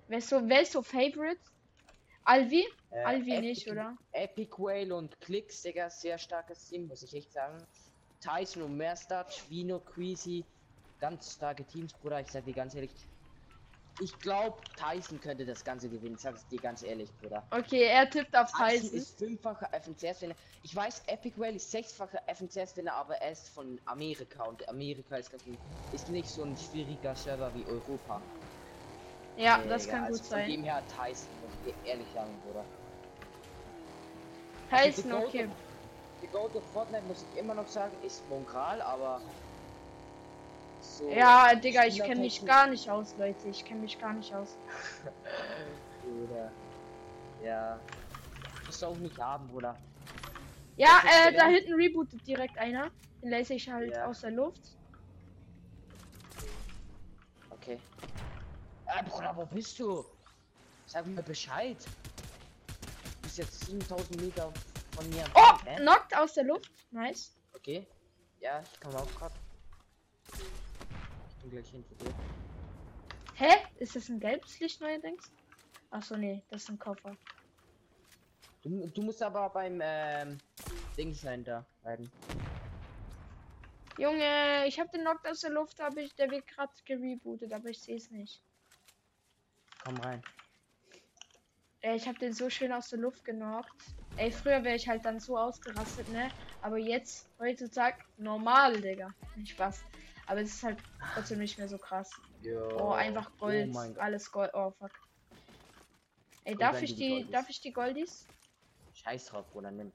Wer 0.07 0.19
ist 0.19 0.29
so, 0.29 0.41
wer 0.49 0.63
ist 0.63 0.73
so 0.73 0.83
Favorite? 0.83 1.41
Alvi? 2.25 2.67
Äh, 2.91 3.05
Alvi 3.05 3.31
Epic- 3.31 3.41
nicht, 3.41 3.71
oder? 3.71 3.97
Epic 4.13 4.59
Whale 4.59 4.95
und 4.95 5.19
Klicks, 5.21 5.63
Digga, 5.63 5.89
sehr 5.89 6.19
starkes 6.19 6.67
Team, 6.67 6.87
muss 6.87 7.03
ich 7.03 7.15
echt 7.15 7.33
sagen. 7.33 7.67
Tyson 8.21 8.63
und 8.63 8.77
Merstad, 8.77 9.33
Vino, 9.49 9.81
Queasy, 9.81 10.45
ganz 11.01 11.33
starke 11.33 11.65
Teams, 11.65 11.93
Bruder, 11.95 12.21
ich 12.21 12.29
sag 12.29 12.45
dir 12.45 12.55
ganz 12.55 12.75
ehrlich. 12.75 12.93
Ich 14.03 14.19
glaube, 14.21 14.57
Tyson 14.77 15.21
könnte 15.21 15.47
das 15.47 15.65
Ganze 15.65 15.89
gewinnen, 15.89 16.17
sag 16.19 16.35
ich 16.35 16.43
dir 16.49 16.59
ganz 16.59 16.83
ehrlich, 16.83 17.09
Bruder. 17.21 17.47
Okay, 17.51 17.85
er 17.85 18.11
tippt 18.11 18.37
auf 18.37 18.51
Tyson 18.51 18.81
Tyson. 18.91 18.99
ist 18.99 19.19
fünffacher 19.19 19.69
FNCS-Winner. 19.73 20.35
Ich 20.65 20.75
weiß, 20.75 21.03
Epic 21.07 21.39
Whale 21.39 21.55
ist 21.55 21.71
sechsfacher 21.71 22.21
FNCS-Winner, 22.27 22.93
aber 22.95 23.15
er 23.17 23.31
ist 23.31 23.49
von 23.51 23.81
Amerika 23.85 24.45
und 24.45 24.69
Amerika 24.69 25.17
ist, 25.17 25.31
ist 25.93 26.09
nicht 26.09 26.31
so 26.31 26.43
ein 26.43 26.57
schwieriger 26.57 27.15
Server 27.15 27.55
wie 27.55 27.65
Europa. 27.67 28.23
Ja, 29.37 29.63
Äh, 29.63 29.69
das 29.69 29.89
kann 29.89 30.03
also 30.05 30.19
gut 30.19 30.27
von 30.27 30.39
sein. 30.39 30.51
dem 30.51 30.65
her 30.65 30.85
Tyson, 30.89 31.41
muss 31.41 31.55
ich 31.55 31.63
dir 31.63 31.85
ehrlich 31.85 32.13
sagen, 32.13 32.41
Bruder. 32.43 32.67
Also 34.71 35.03
Tyson, 35.03 35.05
die 35.05 35.11
Goat 35.11 35.27
okay. 35.29 35.47
of- 35.47 35.57
Die 36.23 36.29
Goat 36.29 36.57
of 36.57 36.73
Fortnite 36.73 37.05
muss 37.07 37.23
ich 37.23 37.37
immer 37.37 37.55
noch 37.55 37.69
sagen, 37.69 37.97
ist 38.03 38.29
Montral, 38.29 38.81
aber 38.83 39.23
so 40.83 41.09
Ja, 41.11 41.55
Digga, 41.55 41.87
ich 41.87 42.03
kenne 42.03 42.21
mich 42.21 42.45
gar 42.45 42.67
nicht 42.67 42.89
aus, 42.91 43.15
Leute. 43.19 43.49
Ich 43.49 43.65
kenne 43.65 43.81
mich 43.81 43.99
gar 43.99 44.13
nicht 44.13 44.35
aus. 44.35 44.57
Bruder. 46.03 46.51
Ja. 47.43 47.79
Musst 48.67 48.83
du 48.83 48.87
auch 48.87 48.97
nicht 48.97 49.19
haben, 49.19 49.47
Bruder. 49.49 49.77
Ja, 50.77 51.01
äh, 51.27 51.33
da 51.35 51.47
hinten 51.47 51.75
rebootet 51.75 52.27
direkt 52.27 52.59
einer. 52.59 52.91
Den 53.23 53.31
lasse 53.31 53.55
ich 53.55 53.69
halt 53.71 53.93
Ja. 53.93 54.07
aus 54.07 54.21
der 54.21 54.31
Luft. 54.33 54.61
Okay. 57.51 57.79
Äh, 58.87 59.03
Bruder, 59.05 59.33
wo 59.37 59.47
bist 59.47 59.79
du? 59.79 60.05
Sag 60.87 61.07
mir 61.07 61.23
Bescheid. 61.23 61.77
Du 62.67 63.23
bist 63.23 63.39
jetzt 63.39 63.65
7000 63.67 64.21
Meter 64.21 64.53
von 64.97 65.09
mir 65.11 65.25
Oh, 65.35 65.53
entfernt, 65.53 65.81
knockt 65.81 66.17
aus 66.17 66.35
der 66.35 66.45
Luft. 66.45 66.71
Nice. 66.91 67.33
Okay. 67.55 67.87
Ja, 68.41 68.61
ich 68.61 68.81
komme 68.81 68.97
auch 68.99 69.15
grad. 69.15 69.33
Gleich 71.53 71.69
hinter 71.69 71.95
dir. 71.97 72.15
Hä? 73.35 73.51
Ist 73.77 73.95
das 73.95 74.09
ein 74.09 74.19
gelbes 74.19 74.59
Licht 74.59 74.81
neuerdings? 74.81 75.31
Achso, 75.91 76.17
nee, 76.17 76.43
das 76.49 76.63
ist 76.63 76.71
ein 76.71 76.79
Koffer. 76.79 77.15
Du, 78.63 78.87
du 78.87 79.03
musst 79.03 79.23
aber 79.23 79.51
beim 79.51 79.79
ähm, 79.83 80.39
Ding 80.97 81.13
sein 81.13 81.45
da 81.45 81.67
bleiben. 81.83 82.11
Junge, 83.99 84.67
ich 84.67 84.81
habe 84.81 84.89
den 84.95 85.03
Knockt 85.03 85.29
aus 85.29 85.41
der 85.41 85.51
Luft, 85.51 85.79
aber 85.83 85.99
ich, 85.99 86.15
der 86.15 86.31
wird 86.31 86.47
gerade 86.47 86.73
gerebootet, 86.87 87.53
aber 87.53 87.69
ich 87.69 87.83
sehe 87.83 87.97
es 87.97 88.11
nicht. 88.11 88.41
Komm 89.85 89.99
rein. 89.99 90.23
Ey, 91.83 91.97
ich 91.97 92.09
habe 92.09 92.19
den 92.19 92.33
so 92.33 92.49
schön 92.49 92.73
aus 92.73 92.89
der 92.89 93.01
Luft 93.01 93.27
genockt. 93.27 93.77
Ey, 94.17 94.33
früher 94.33 94.65
wäre 94.65 94.77
ich 94.77 94.89
halt 94.89 95.05
dann 95.05 95.21
so 95.21 95.37
ausgerastet, 95.37 96.09
ne? 96.09 96.31
Aber 96.63 96.79
jetzt, 96.79 97.29
heutzutage, 97.39 97.99
normal, 98.17 98.81
Digga. 98.81 99.13
Nicht 99.37 99.51
Spaß. 99.51 99.85
Aber 100.27 100.41
es 100.41 100.55
ist 100.55 100.63
halt 100.63 100.79
trotzdem 101.15 101.39
nicht 101.39 101.59
mehr 101.59 101.69
so 101.69 101.79
krass. 101.79 102.11
Oh, 102.77 102.91
einfach 102.93 103.31
Gold. 103.39 103.69
Oh 103.71 103.73
mein 103.73 103.95
Gott. 103.95 104.03
Alles 104.03 104.31
Gold. 104.31 104.51
Oh, 104.55 104.71
fuck. 104.73 104.91
Ey, 106.45 106.57
darf 106.57 106.81
ich 106.83 106.95
die 106.95 107.01
die, 107.01 107.11
Goldies- 107.11 107.31
darf 107.33 107.49
ich 107.49 107.61
die 107.61 107.73
Goldies? 107.73 108.27
Scheiß 108.95 109.27
drauf, 109.27 109.51
Bruder, 109.53 109.71
nimm. 109.71 109.93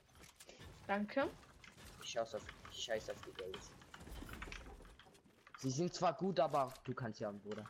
Danke. 0.87 1.29
Ich 2.03 2.17
auf, 2.19 2.33
ich 2.71 2.83
scheiß 2.83 3.09
auf 3.09 3.17
die 3.25 3.33
Geld. 3.33 3.57
Sie 5.59 5.71
sind 5.71 5.93
zwar 5.93 6.13
gut, 6.13 6.39
aber 6.39 6.71
du 6.85 6.93
kannst 6.93 7.19
ja, 7.19 7.31
Bruder. 7.31 7.65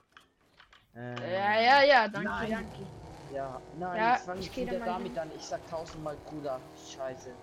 Ähm, 0.95 1.17
Ja, 1.17 1.59
ja, 1.59 1.83
ja, 1.83 2.07
danke, 2.07 2.29
nein. 2.29 2.51
danke. 2.51 2.87
Ja, 3.33 3.61
nein, 3.77 3.97
Ja, 3.97 4.15
fang 4.17 4.37
ich 4.39 4.55
wieder 4.55 4.79
damit 4.79 5.09
hin. 5.13 5.19
an. 5.19 5.31
Ich 5.35 5.43
sag 5.43 5.65
tausendmal 5.67 6.17
Bruder. 6.17 6.61
Scheiße. 6.75 7.35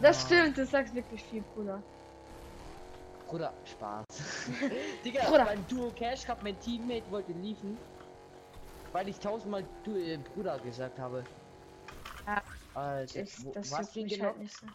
Das 0.00 0.24
Ah. 0.24 0.26
stimmt, 0.26 0.56
du 0.56 0.64
sagst 0.66 0.94
wirklich 0.94 1.22
viel, 1.24 1.42
Bruder. 1.42 1.82
Bruder, 3.30 3.54
Spaß. 3.64 4.04
Digga, 5.04 5.24
Bruder. 5.26 5.44
beim 5.44 5.64
Duo 5.68 5.92
Cash 5.92 6.24
Cup 6.26 6.42
mein 6.42 6.58
Teammate 6.58 7.08
wollte 7.10 7.30
liefen. 7.32 7.78
Weil 8.92 9.08
ich 9.08 9.20
tausendmal 9.20 9.64
du, 9.84 9.94
äh, 9.96 10.16
Bruder 10.16 10.58
gesagt 10.58 10.98
habe. 10.98 11.22
Ja. 12.26 12.42
Alter, 12.74 13.20
Ich, 13.22 13.44
wo, 13.44 13.52
das 13.52 13.70
was 13.70 13.94
mich 13.94 14.14
genau? 14.14 14.24
halt 14.26 14.38
nicht 14.38 14.56
so. 14.56 14.66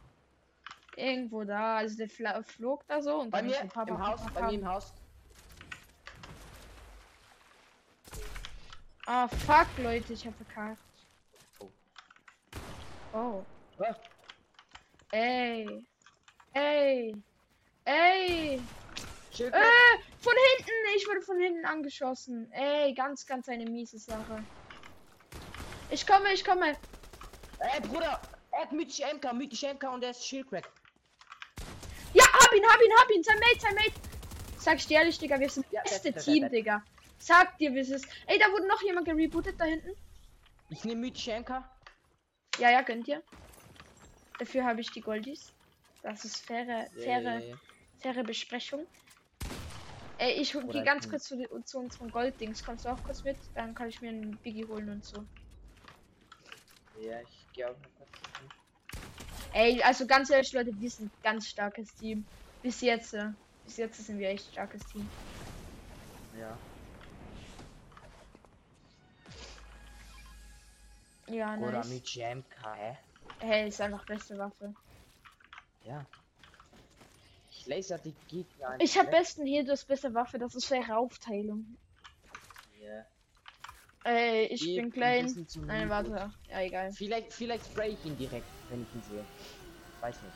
Irgendwo 0.95 1.43
da, 1.43 1.77
also 1.77 1.97
der 1.97 2.07
fla 2.07 2.41
flog 2.43 2.88
da 2.88 3.01
so 3.01 3.19
und 3.19 3.29
Bei 3.29 3.39
dann 3.39 3.47
mir 3.47 3.55
Papa, 3.74 3.89
im 3.91 4.07
Haus, 4.07 4.21
Papa, 4.21 4.39
bei 4.39 4.47
mir 4.47 4.53
im 4.59 4.67
Haus. 4.67 4.93
Ah, 9.05 9.27
fuck, 9.27 9.67
Leute, 9.77 10.13
ich 10.13 10.25
hab 10.25 10.33
verkackt. 10.35 10.81
Oh. 11.59 11.69
Oh. 13.13 13.43
Ah, 13.79 13.95
Ey. 15.12 15.85
Ey. 16.53 17.15
Ey. 17.86 18.56
Äh, 18.56 19.51
von 20.20 20.34
hinten. 20.58 20.72
Ich 20.96 21.08
wurde 21.08 21.22
von 21.22 21.39
hinten 21.39 21.65
angeschossen. 21.65 22.51
Ey, 22.51 22.94
ganz, 22.94 23.25
ganz 23.25 23.48
eine 23.50 23.65
miese 23.65 24.00
Sache. 24.00 24.44
Ich 25.89 26.06
komme, 26.08 26.34
ich 26.34 26.44
komme. 26.44 26.75
Ey, 27.60 27.82
Bruder! 27.82 28.20
Er 28.51 28.62
hat 28.62 28.72
mythische 28.72 29.04
MK, 29.13 29.34
mythische 29.34 29.74
MK 29.74 29.84
und 29.94 30.04
er 30.04 30.12
ist 30.12 30.25
Shieldcrack. 30.25 30.70
Ja, 32.13 32.24
hab 32.24 32.54
ihn, 32.54 32.63
hab 32.65 32.82
ihn, 32.82 32.92
hab 32.98 33.12
ihn. 33.12 33.24
Sein 33.24 33.38
Mate, 33.39 33.60
sein 33.60 33.75
Mate. 33.75 33.92
Sag 34.58 34.77
ich 34.77 34.88
dir 34.88 35.00
ehrlich, 35.00 35.20
Digga, 35.20 35.39
wir 35.39 35.50
sind 35.50 35.65
Ja, 35.72 35.82
das 35.84 35.94
beste 35.94 36.12
das- 36.13 36.25
das- 36.25 36.34
Team, 36.34 36.50
Digga. 36.50 36.84
Sag 37.20 37.58
dir, 37.58 37.74
wie 37.74 37.80
es 37.80 37.89
ist. 37.89 38.08
Ey, 38.27 38.39
da 38.39 38.50
wurde 38.51 38.68
noch 38.68 38.82
jemand 38.82 39.06
gerebootet 39.08 39.60
da 39.60 39.65
hinten. 39.65 39.92
Ich 40.70 40.84
nehme 40.86 41.01
mythische 41.01 41.34
MK. 41.34 41.63
Ja, 42.58 42.70
ja, 42.72 42.82
gönnt 42.82 43.08
ihr. 43.08 43.22
Dafür 44.39 44.63
habe 44.65 44.82
ich 44.82 44.89
die 44.92 45.01
Goldies. 45.01 45.51
Das 46.01 46.24
ist 46.24 46.46
faire, 46.46 46.88
faire, 46.96 47.39
Yeah. 47.42 47.58
Faire 47.99 48.23
Besprechung. 48.23 48.85
Ey, 50.17 50.33
ich 50.41 50.53
hol- 50.55 50.63
Oder 50.63 50.79
geh 50.79 50.85
ganz 50.85 51.09
kurz 51.09 51.25
zu, 51.25 51.35
zu 51.65 51.79
unseren 51.79 52.09
Golddings. 52.09 52.63
Kommst 52.63 52.85
du 52.85 52.89
auch 52.89 53.03
kurz 53.03 53.23
mit? 53.23 53.37
Dann 53.53 53.75
kann 53.75 53.89
ich 53.89 54.01
mir 54.01 54.09
einen 54.09 54.37
Biggie 54.37 54.65
holen 54.65 54.89
und 54.89 55.03
so. 55.03 55.25
Ja, 57.01 57.19
ich 57.21 57.47
gehe 57.53 57.67
auch 57.69 57.75
noch. 57.77 57.89
Ey, 59.53 59.81
also 59.83 60.05
ganz 60.07 60.29
ehrlich, 60.29 60.51
Leute, 60.53 60.71
wir 60.79 60.89
sind 60.89 61.07
ein 61.07 61.23
ganz 61.23 61.47
starkes 61.47 61.93
Team. 61.95 62.25
Bis 62.61 62.81
jetzt, 62.81 63.13
äh, 63.13 63.29
bis 63.65 63.77
jetzt 63.77 63.97
sind 64.05 64.19
wir 64.19 64.29
echt 64.29 64.51
starkes 64.51 64.85
Team. 64.87 65.07
Ja. 66.39 66.57
Ja, 71.27 71.57
Oder 71.57 71.71
nice. 71.71 71.89
mythische 71.89 72.23
MK, 72.23 72.75
hä? 72.75 72.97
Hey, 73.39 73.67
ist 73.67 73.81
einfach 73.81 74.05
beste 74.05 74.37
Waffe. 74.37 74.73
Ja. 75.85 76.05
Ich 77.65 77.69
laser 77.69 77.98
die 77.98 78.13
Gegner. 78.27 78.75
Ich 78.79 78.95
habe 78.95 79.10
besten 79.10 79.43
hier 79.43 79.65
das 79.65 79.86
beste 79.86 80.13
Waffe, 80.13 80.38
das 80.38 80.53
ist 80.53 80.65
faire 80.65 80.98
Aufteilung. 81.00 81.65
Ja. 82.79 83.05
Ey, 84.03 84.45
ich 84.45 84.62
Die 84.62 84.75
bin 84.75 84.86
ein 84.86 84.91
klein. 84.91 85.48
Nein, 85.65 85.89
warte. 85.89 86.31
Ja, 86.48 86.62
egal. 86.62 86.91
Vielleicht, 86.91 87.34
vielleicht 87.34 87.65
spray 87.65 87.93
ich 87.93 88.05
ihn 88.05 88.15
direkt, 88.19 88.45
wenn 88.69 88.84
ich 88.84 88.95
ihn 88.95 89.01
sehe. 89.10 89.25
Weiß 90.00 90.15
nicht. 90.22 90.36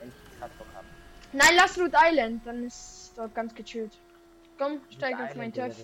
Wenn 0.00 0.08
ich 0.08 0.38
gerade 0.38 0.54
Bock 0.56 0.66
habe. 0.74 0.86
Nein, 1.34 1.50
lass 1.56 1.78
Root 1.78 1.92
Island, 1.94 2.46
dann 2.46 2.64
ist 2.64 3.12
dort 3.16 3.34
ganz 3.34 3.54
gechillt. 3.54 3.92
Komm, 4.56 4.80
steig 4.88 5.20
auf 5.20 5.34
mein 5.36 5.52
Turf. 5.52 5.76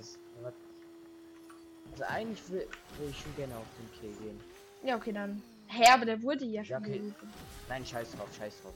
Also 1.92 2.04
eigentlich 2.04 2.49
will, 2.49 2.66
will 2.99 3.11
ich 3.11 3.21
schon 3.21 3.37
gerne 3.37 3.54
auf 3.57 3.66
den 3.78 4.00
Kill 4.00 4.25
gehen. 4.25 4.40
Ja, 4.83 4.97
okay, 4.97 5.12
dann. 5.12 5.42
Hä, 5.66 5.85
aber 5.90 6.07
der 6.07 6.23
wurde 6.23 6.47
ja 6.47 6.64
schon 6.64 6.78
okay. 6.78 7.12
Nein, 7.68 7.85
scheiß 7.85 8.12
drauf, 8.12 8.28
scheiß 8.38 8.62
drauf. 8.62 8.75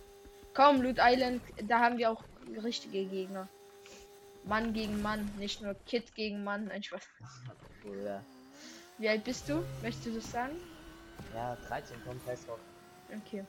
Komm, 0.54 0.82
Loot 0.82 0.98
Island, 1.00 1.42
da 1.64 1.80
haben 1.80 1.98
wir 1.98 2.10
auch 2.10 2.22
richtige 2.62 3.04
Gegner. 3.06 3.48
Mann 4.44 4.74
gegen 4.74 5.00
Mann, 5.00 5.30
nicht 5.38 5.62
nur 5.62 5.74
Kid 5.86 6.14
gegen 6.14 6.44
Mann. 6.44 6.70
Ein 6.70 6.82
Spaß. 6.82 7.06
Oder? 7.84 8.22
Wie 8.98 9.08
alt 9.08 9.24
bist 9.24 9.48
du? 9.48 9.64
Möchtest 9.82 10.06
du 10.06 10.14
das 10.14 10.30
sagen? 10.30 10.56
Ja, 11.34 11.56
13, 11.68 11.96
komm, 12.04 12.20
scheiß 12.26 12.46
drauf. 12.46 12.60
Okay. 13.26 13.44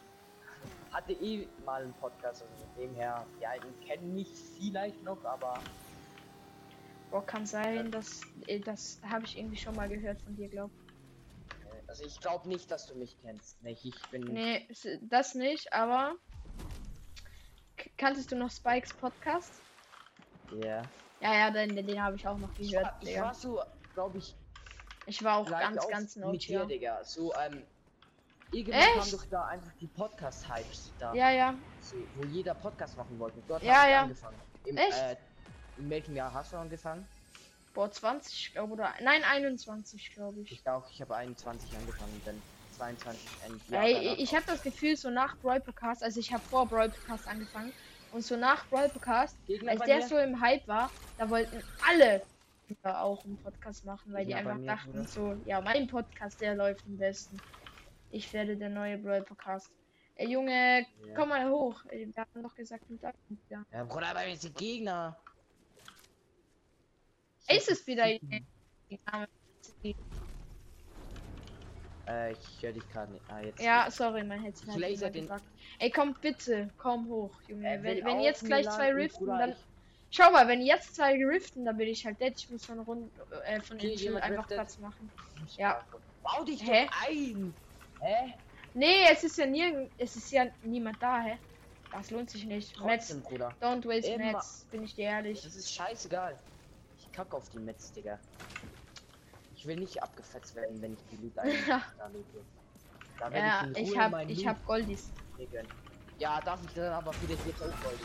Hatte 0.91 1.13
eh 1.13 1.47
mal 1.65 1.83
einen 1.83 1.93
Podcast, 1.93 2.43
also 2.43 2.53
von 2.55 2.83
dem 2.83 2.95
her, 2.95 3.25
die 3.39 3.45
Alten 3.45 3.73
kennen 3.85 4.13
mich 4.13 4.29
vielleicht 4.57 5.01
noch, 5.03 5.23
aber 5.25 5.55
Boah, 7.11 7.25
kann 7.25 7.45
sein, 7.45 7.91
dass 7.91 8.21
äh, 8.47 8.59
das 8.59 8.99
habe 9.03 9.25
ich 9.25 9.37
irgendwie 9.37 9.57
schon 9.57 9.75
mal 9.75 9.89
gehört 9.89 10.21
von 10.21 10.35
dir, 10.35 10.49
glaub. 10.49 10.71
also 11.87 12.05
ich 12.05 12.19
glaube 12.19 12.47
nicht, 12.47 12.71
dass 12.71 12.87
du 12.87 12.95
mich 12.95 13.17
kennst. 13.21 13.61
Nicht, 13.61 13.85
ich 13.85 14.09
bin. 14.09 14.23
Nee, 14.23 14.67
das 15.01 15.35
nicht, 15.35 15.73
aber 15.73 16.15
kanntest 18.03 18.31
du 18.31 18.35
noch 18.35 18.51
Spikes 18.51 18.93
Podcast? 18.93 19.61
Ja. 20.61 20.81
Ja, 21.21 21.33
ja, 21.33 21.51
den, 21.51 21.73
den 21.75 22.01
habe 22.03 22.17
ich 22.17 22.27
auch 22.27 22.37
noch 22.37 22.49
Ich 22.57 22.71
gehört. 22.71 22.85
war, 22.85 22.99
ich 23.01 23.19
war 23.19 23.33
so, 23.33 23.61
glaube 23.93 24.17
ich, 24.17 24.35
Ich 25.05 25.23
war 25.23 25.37
auch 25.37 25.49
ganz, 25.49 25.77
auf 25.77 25.89
ganz 25.89 26.15
mit 26.17 26.25
neu. 26.25 26.37
dir, 26.37 26.59
Ja. 26.59 26.65
Digga. 26.65 27.03
So, 27.05 27.33
ähm, 27.35 27.63
irgendwann 28.51 28.81
Echt? 28.81 28.93
kam 28.99 29.11
doch 29.11 29.25
da 29.27 29.45
einfach 29.45 29.71
die 29.79 29.87
Podcast-Hypes 29.87 30.91
da. 30.99 31.13
ja, 31.13 31.29
ja. 31.31 31.55
So, 31.79 31.95
wo 32.15 32.25
jeder 32.25 32.53
Podcast 32.55 32.97
machen 32.97 33.17
wollte. 33.19 33.41
Dort 33.47 33.63
Ja, 33.63 33.85
ich 33.85 33.91
ja. 33.91 34.01
angefangen. 34.01 34.37
Im, 34.65 34.75
Echt? 34.77 34.97
Äh, 34.97 35.15
in 35.77 35.89
welchem 35.89 36.15
Jahr 36.17 36.33
hast 36.33 36.51
du 36.51 36.57
angefangen? 36.57 37.07
Boah, 37.73 37.89
20, 37.89 38.51
glaube 38.51 38.73
oder. 38.73 38.93
Nein, 39.01 39.23
21, 39.23 40.13
glaube 40.13 40.41
ich. 40.41 40.51
Ich 40.51 40.67
auch, 40.67 40.91
ich 40.91 41.01
habe 41.01 41.15
21 41.15 41.75
angefangen, 41.77 42.21
dann 42.25 42.41
22 42.71 43.29
endlich. 43.45 43.79
Ey, 43.79 44.15
ich 44.21 44.35
habe 44.35 44.43
das 44.45 44.61
Gefühl, 44.61 44.97
so 44.97 45.09
nach 45.09 45.37
Brawl 45.39 45.61
Podcast, 45.61 46.03
also 46.03 46.19
ich 46.19 46.33
habe 46.33 46.43
vor 46.43 46.67
Brawl 46.67 46.89
Podcast 46.89 47.27
angefangen 47.27 47.73
und 48.13 48.21
so 48.21 48.37
nach 48.37 48.67
Brawl 48.69 48.89
Podcast, 48.89 49.37
Gegner 49.45 49.71
als 49.71 49.81
der 49.81 49.97
mir. 49.97 50.07
so 50.07 50.17
im 50.17 50.39
Hype 50.39 50.67
war, 50.67 50.91
da 51.17 51.29
wollten 51.29 51.63
alle 51.87 52.23
auch 52.83 53.23
einen 53.25 53.37
Podcast 53.37 53.85
machen, 53.85 54.13
weil 54.13 54.25
die 54.25 54.33
Gegner 54.33 54.43
bei 54.43 54.51
einfach 54.51 54.59
mir, 54.61 54.65
dachten 54.67 54.91
Bruder. 54.91 55.07
so, 55.07 55.33
ja, 55.45 55.61
mein 55.61 55.87
Podcast, 55.87 56.41
der 56.41 56.55
läuft 56.55 56.85
am 56.85 56.97
besten. 56.97 57.39
Ich 58.09 58.31
werde 58.33 58.57
der 58.57 58.69
neue 58.69 58.97
Brawl 58.97 59.21
Podcast. 59.23 59.69
Ey, 60.15 60.31
Junge, 60.31 60.85
Ja. 61.07 61.15
komm 61.15 61.29
mal 61.29 61.49
hoch. 61.49 61.83
Wir 61.91 62.11
haben 62.15 62.43
doch 62.43 62.55
gesagt, 62.55 62.87
mit 62.89 63.01
ja. 63.49 63.63
Ja, 63.71 63.83
Bruder, 63.83 64.13
bei 64.13 64.27
mir 64.27 64.37
sind 64.37 64.55
Gegner. 64.57 65.17
Ist 67.47 67.87
wieder. 67.87 68.07
Äh, 72.07 72.33
ich 72.33 72.61
höre 72.61 72.73
dich 72.73 72.87
gerade 72.89 73.13
nicht. 73.13 73.23
Ah, 73.29 73.39
jetzt. 73.39 73.61
Ja, 73.61 73.89
sorry, 73.89 74.23
mein 74.23 74.41
Headset 74.41 74.65
Ich 74.67 74.73
hat 74.73 74.79
laser 74.79 75.09
den-. 75.09 75.29
Ey, 75.79 75.89
komm 75.89 76.15
bitte, 76.21 76.69
komm 76.77 77.07
hoch, 77.07 77.41
Junge. 77.47 77.81
Will 77.83 77.97
wenn 77.97 78.05
wenn 78.05 78.19
jetzt 78.19 78.45
gleich 78.45 78.69
zwei 78.69 78.91
riften, 78.91 79.25
Bruder, 79.25 79.37
dann. 79.39 79.51
ich- 79.51 79.67
Schau 80.15 80.31
mal, 80.31 80.47
wenn 80.47 80.61
jetzt 80.61 80.93
zwei 80.95 81.13
riften, 81.13 81.65
dann 81.65 81.77
bin 81.77 81.87
ich 81.87 82.05
halt 82.05 82.19
dead. 82.21 82.33
Ich 82.37 82.47
muss 82.49 82.65
von 82.65 82.79
rund 82.79 83.11
äh, 83.45 83.59
von 83.61 83.77
Okay, 83.77 83.87
den 83.87 83.97
Schild 83.97 84.01
jemand 84.01 84.23
einfach 84.25 84.43
riftet. 84.43 84.57
Platz 84.57 84.77
machen. 84.77 85.11
Ja. 85.57 85.83
Bau 86.21 86.43
dich 86.43 86.61
Hä? 86.61 86.85
doch 86.85 87.07
ein! 87.07 87.55
Hä? 87.99 88.33
Nee, 88.73 89.05
es 89.11 89.23
ist 89.23 89.37
ja 89.37 89.47
nirgend, 89.47 89.91
es 89.97 90.15
ist 90.15 90.29
ja 90.31 90.45
niemand 90.61 91.01
da, 91.01 91.21
hä? 91.23 91.39
Das 91.91 92.11
lohnt 92.11 92.29
sich 92.29 92.45
nicht. 92.45 92.77
Metz, 92.79 93.07
Trotzdem, 93.07 93.23
Bruder. 93.23 93.57
don't 93.59 93.85
waste 93.87 94.11
Immer. 94.11 94.33
Metz, 94.33 94.67
bin 94.69 94.83
ich 94.83 94.93
dir 94.95 95.05
ehrlich. 95.05 95.41
Das 95.41 95.55
ist 95.55 95.71
scheißegal. 95.71 96.39
Ich 96.97 97.11
kacke 97.11 97.35
auf 97.35 97.49
die 97.49 97.59
Metz, 97.59 97.91
Digga. 97.91 98.19
Ich 99.63 99.67
will 99.69 99.77
nicht 99.77 100.03
abgefetzt 100.03 100.55
werden, 100.55 100.81
wenn 100.81 100.91
ich 100.91 100.99
die 101.09 101.15
Loot 101.23 101.35
Ja. 101.69 101.81
da 103.17 103.31
werde 103.31 103.47
Ja, 103.47 103.81
ich 103.81 103.91
Ruhe 103.91 103.97
hab, 103.97 104.29
ich 104.29 104.45
hab 104.45 104.65
Goldies. 104.65 105.09
kriegen. 105.37 105.65
Ja, 106.19 106.41
darf 106.41 106.59
ich 106.65 106.73
dann 106.73 106.91
aber 106.91 107.13
für 107.13 107.27
das 107.33 107.45
jetzt 107.45 107.61
auch 107.63 107.81
Gold? 107.81 107.99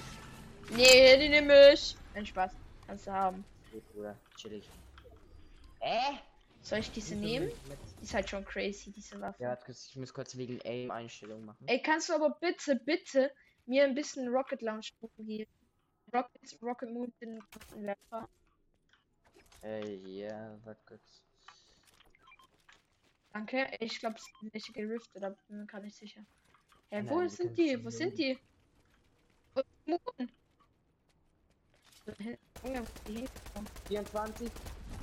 Nee, 0.71 1.17
die 1.19 1.29
nehme 1.29 1.73
ich. 1.73 1.97
Ein 2.15 2.25
Spaß. 2.25 2.53
Kannst 2.87 3.09
du 3.09 3.11
haben. 3.13 3.45
Okay, 3.73 3.83
Bruder, 3.93 4.17
chillig. 4.37 4.71
Hä? 5.81 6.21
Soll 6.63 6.79
ich 6.79 6.93
diese 6.93 7.17
nehmen? 7.17 7.51
Die 7.99 8.05
ist 8.05 8.15
halt 8.15 8.31
schon 8.31 8.45
crazy, 8.45 8.93
diese 8.93 9.21
Waffe. 9.21 9.43
Ja, 9.43 9.59
ich 9.67 9.97
muss 9.97 10.15
kurz 10.15 10.37
wegen 10.37 10.61
Aim-Einstellungen 10.65 11.45
machen. 11.45 11.67
Ey, 11.67 11.83
kannst 11.83 12.09
du 12.09 12.13
aber 12.15 12.39
bitte, 12.41 12.77
bitte 12.77 13.33
mir 13.67 13.83
ein 13.83 13.97
bisschen 13.97 14.29
Rocket 14.29 14.63
Launch 14.63 14.95
geben? 15.17 15.51
Rocket, 16.15 16.63
Rocket 16.63 16.91
Moon 16.93 17.13
den 17.21 17.43
Werfer. 17.75 18.29
Äh, 19.65 19.97
ja, 19.97 20.57
warte 20.65 20.81
kurz. 20.87 21.25
Danke. 23.39 23.71
Ich 23.79 24.01
glaube, 24.01 24.17
es 24.17 24.25
sind 24.41 24.53
welche 24.53 24.73
geriftet, 24.73 25.23
aber 25.23 25.37
bin 25.47 25.59
mir 25.61 25.67
gar 25.67 25.81
nicht 25.81 25.97
sicher. 25.97 26.27
Ja, 26.91 27.03
Nein, 27.03 27.09
wo 27.09 27.23
die 27.23 27.29
sind 27.29 27.57
die? 27.57 27.85
Wo 27.85 27.89
sind 27.89 28.19
die? 28.19 28.37
Wo 29.55 29.63
wo 29.87 30.13
die 33.07 33.21
hinkommen? 33.21 33.71
24. 33.87 34.53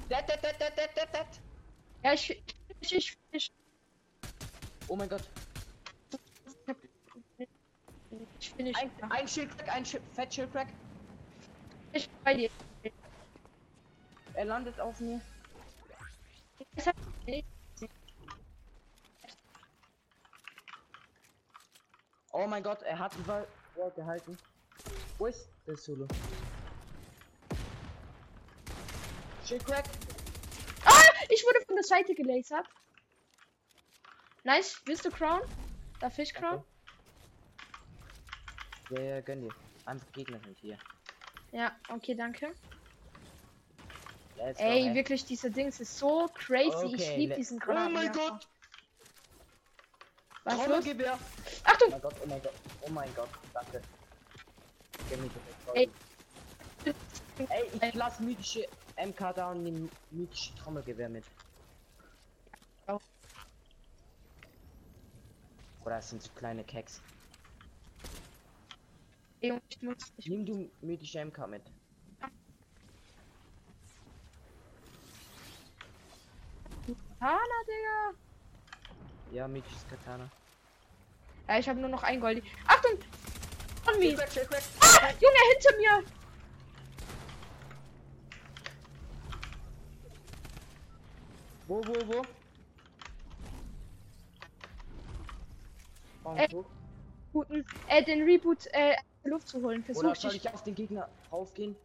Dat, 0.09 0.27
dat, 0.27 0.43
dat, 0.43 0.59
dat, 0.59 0.77
dat, 0.77 0.89
dat, 0.97 1.13
dat. 1.13 1.41
Ja, 2.03 2.11
ich, 2.13 2.29
ich, 2.81 2.91
ich, 2.91 3.17
ich, 3.31 3.53
Oh 4.87 4.97
mein 4.97 5.07
Gott. 5.07 5.31
ich 8.39 8.55
bin 8.55 8.65
nicht, 8.65 8.77
Ein, 8.77 8.91
ein 9.11 9.27
Schildcrack, 9.29 9.69
ein 9.69 9.85
Schild, 9.85 10.03
Fettschildcrack. 10.13 10.73
ich 11.93 12.09
bei 12.25 12.33
dir. 12.33 12.51
Er 14.33 14.45
landet 14.45 14.77
auf 14.81 14.99
mir. 14.99 15.21
Das 16.75 16.87
hat- 16.87 16.95
Oh 22.37 22.45
mein 22.47 22.61
Gott, 22.63 22.81
er 22.83 22.99
hat 22.99 23.15
überall 23.15 23.47
Wall 23.75 23.91
gehalten. 23.91 24.37
Wo 25.17 25.27
ist 25.27 25.47
der 25.65 25.77
Solo? 25.77 26.05
Schildcrack. 29.45 29.85
Ah, 30.83 31.01
ich 31.29 31.41
wurde 31.45 31.65
von 31.65 31.75
der 31.75 31.85
Seite 31.85 32.13
gelasert. 32.13 32.67
Nice, 34.43 34.81
willst 34.83 35.05
du 35.05 35.11
Crown? 35.11 35.39
Darf 36.01 36.19
ich 36.19 36.33
Crown? 36.33 36.61
Ja, 38.89 38.99
ja, 39.01 39.21
gönn 39.21 39.41
dir. 39.41 39.51
Einfach 39.85 40.11
Gegner 40.11 40.39
sind 40.43 40.57
hier. 40.59 40.77
Ja, 41.53 41.71
okay, 41.87 42.15
danke. 42.15 42.53
Let's 44.35 44.59
go, 44.59 44.65
Ey, 44.65 44.83
hey. 44.83 44.93
wirklich, 44.93 45.23
dieser 45.23 45.49
Dings 45.49 45.79
ist 45.79 45.97
so 45.97 46.29
crazy. 46.33 46.67
ich 46.87 46.93
Okay, 46.95 47.15
liebe 47.15 47.33
le- 47.33 47.37
diesen 47.37 47.59
Oh 47.59 47.65
Granaten. 47.65 47.93
mein 47.93 48.11
Gott! 48.11 48.45
Was 50.45 50.57
los? 50.57 50.65
Trommelgewehr! 50.65 51.19
Achtung! 51.63 51.87
Oh 51.87 51.91
mein 51.91 52.01
Gott, 52.01 52.15
oh 52.21 52.27
mein 52.27 52.41
Gott, 52.41 52.53
oh 52.81 52.89
mein 52.91 53.15
Gott, 53.15 53.29
danke. 53.53 53.81
Ey. 55.73 55.89
Ey, 57.49 57.71
ich 57.81 57.93
lass 57.95 58.19
mythische 58.19 58.67
MK 59.03 59.33
da 59.33 59.51
und 59.51 59.63
nehm 59.63 59.89
mythische 60.11 60.53
Trommelgewehr 60.55 61.09
mit. 61.09 61.25
Auch. 62.85 63.01
Oder 65.83 65.95
das 65.95 66.11
sind 66.11 66.21
so 66.21 66.31
kleine 66.33 66.63
Keks. 66.63 67.01
Ey, 69.41 69.59
ich 69.69 69.81
muss. 69.81 69.97
Ich, 70.17 70.27
Nimm 70.27 70.45
du 70.45 70.69
mythische 70.81 71.25
MK 71.25 71.47
mit. 71.47 71.63
Katana, 77.19 77.63
Digga! 77.67 78.24
Ja, 79.31 79.47
mythisches 79.47 79.85
Katana. 79.89 80.29
Ja, 81.47 81.59
ich 81.59 81.69
habe 81.69 81.79
nur 81.79 81.89
noch 81.89 82.03
ein 82.03 82.19
Goldie. 82.19 82.43
Achtung! 82.67 82.97
Von 83.83 83.99
mir! 83.99 84.17
Ah, 84.17 85.09
Junge, 85.19 85.37
hinter 85.51 85.77
mir! 85.77 86.03
Wo, 91.67 91.85
wo, 91.85 91.93
wo? 92.07 92.21
Warum 96.23 96.37
Ey. 96.37 96.47
so? 96.49 96.65
Guten, 97.33 97.65
äh, 97.87 98.03
den 98.03 98.23
Reboot, 98.23 98.67
äh, 98.71 98.95
Luft 99.23 99.47
zu 99.47 99.61
holen. 99.61 99.83
Oder 99.83 99.93
Versuch 99.93 100.15
soll 100.15 100.31
dich. 100.31 100.45
ich 100.45 100.53
auf 100.53 100.63
den 100.63 100.75
Gegner 100.75 101.09
raufgehen? 101.31 101.75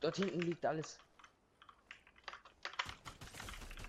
Dort 0.00 0.16
hinten 0.16 0.40
liegt 0.42 0.64
alles. 0.66 0.98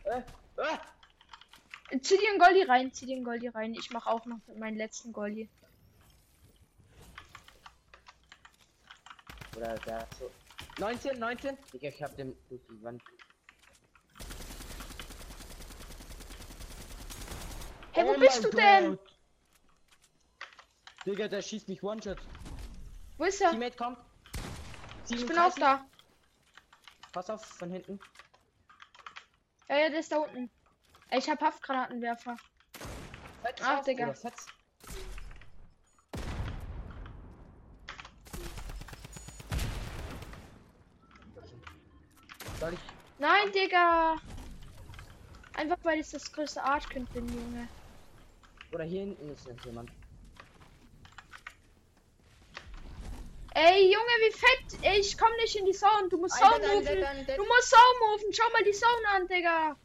Äh, 0.04 0.22
äh. 0.64 2.00
Zieh 2.02 2.18
dir 2.18 2.30
einen 2.30 2.40
Goldie 2.40 2.64
rein, 2.64 2.94
zieh 2.94 3.06
dir 3.06 3.16
einen 3.16 3.26
Goldie 3.26 3.50
rein. 3.50 3.74
Ich 3.76 3.92
mache 3.92 4.10
auch 4.10 4.26
noch 4.26 4.40
meinen 4.58 4.78
letzten 4.78 5.14
Goldie. 5.14 5.50
Oder 9.56 9.76
da 9.86 10.08
so. 10.20 10.32
19, 10.80 11.20
19? 11.20 11.58
Digga, 11.72 11.90
ich 11.90 12.02
hab 12.02 12.16
den 12.16 12.36
durch 12.50 12.62
die 12.68 12.84
Wand. 12.84 13.02
Hey, 17.92 18.06
wo 18.06 18.14
Oh 18.16 18.20
bist 18.20 18.44
du 18.44 18.50
mein 18.54 18.84
denn? 18.84 18.98
Gott. 18.98 19.14
Digga, 21.06 21.28
der 21.28 21.42
schießt 21.42 21.68
mich 21.68 21.84
One-Shot. 21.84 22.18
Wo 23.18 23.26
ist 23.26 23.40
er? 23.42 23.52
Teammate 23.52 23.78
kommt. 23.78 24.00
Ich 25.10 25.26
bin 25.26 25.38
auch 25.38 25.54
da. 25.54 25.86
Pass 27.12 27.30
auf, 27.30 27.46
von 27.46 27.70
hinten. 27.70 28.00
Ja, 29.70 29.78
ja, 29.78 29.90
der 29.90 30.00
ist 30.00 30.12
da 30.12 30.18
unten. 30.18 30.50
Ey, 31.10 31.20
ich 31.20 31.30
hab 31.30 31.42
Haftgranatenwerfer. 31.42 32.36
Fetz 33.44 33.62
Ach, 33.64 33.84
Digga. 33.84 34.14
Soll 42.60 42.74
ich 42.74 42.80
Nein, 43.20 43.52
Digga. 43.54 44.18
Einfach 45.56 45.78
weil 45.84 46.00
ich 46.00 46.10
das 46.10 46.32
größte 46.32 46.64
Arschkind 46.64 47.12
bin, 47.14 47.28
Junge. 47.28 47.68
Oder 48.72 48.84
hier 48.84 49.02
hinten 49.02 49.30
ist 49.32 49.48
jetzt 49.48 49.64
jemand. 49.66 49.92
Ey, 53.56 53.92
Junge, 53.92 54.16
wie 54.22 54.32
fett. 54.32 54.84
Ey, 54.84 55.00
ich 55.00 55.16
komm 55.16 55.32
nicht 55.42 55.56
in 55.56 55.66
die 55.66 55.74
Zone. 55.74 56.10
Du 56.10 56.18
musst 56.18 56.38
Zone 56.38 56.68
moven. 56.68 56.98
Du 57.38 57.46
musst 57.46 57.70
Zone 57.70 58.00
moven. 58.00 58.34
Schau 58.34 58.50
mal 58.52 58.64
die 58.64 58.72
Zone 58.72 59.08
an, 59.14 59.28
Digga. 59.28 59.78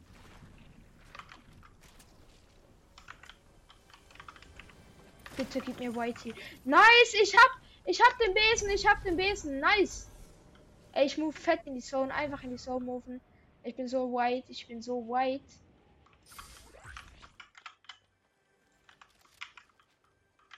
Bitte 5.37 5.61
gib 5.61 5.79
mir 5.79 5.95
Whitey. 5.95 6.33
Nice, 6.65 7.13
ich 7.13 7.35
hab, 7.35 7.51
ich 7.85 8.01
hab 8.01 8.17
den 8.17 8.33
Besen, 8.33 8.69
ich 8.71 8.87
hab 8.87 9.03
den 9.03 9.15
Besen. 9.15 9.59
Nice. 9.59 10.09
Ey, 10.93 11.05
ich 11.05 11.17
move 11.17 11.37
fett 11.37 11.61
in 11.65 11.75
die 11.75 11.81
Zone, 11.81 12.13
einfach 12.13 12.41
in 12.43 12.49
die 12.49 12.57
Zone 12.57 12.83
moven. 12.83 13.21
Ich 13.63 13.75
bin 13.75 13.87
so 13.87 14.11
white, 14.11 14.51
ich 14.51 14.67
bin 14.67 14.81
so 14.81 15.07
white. 15.07 15.45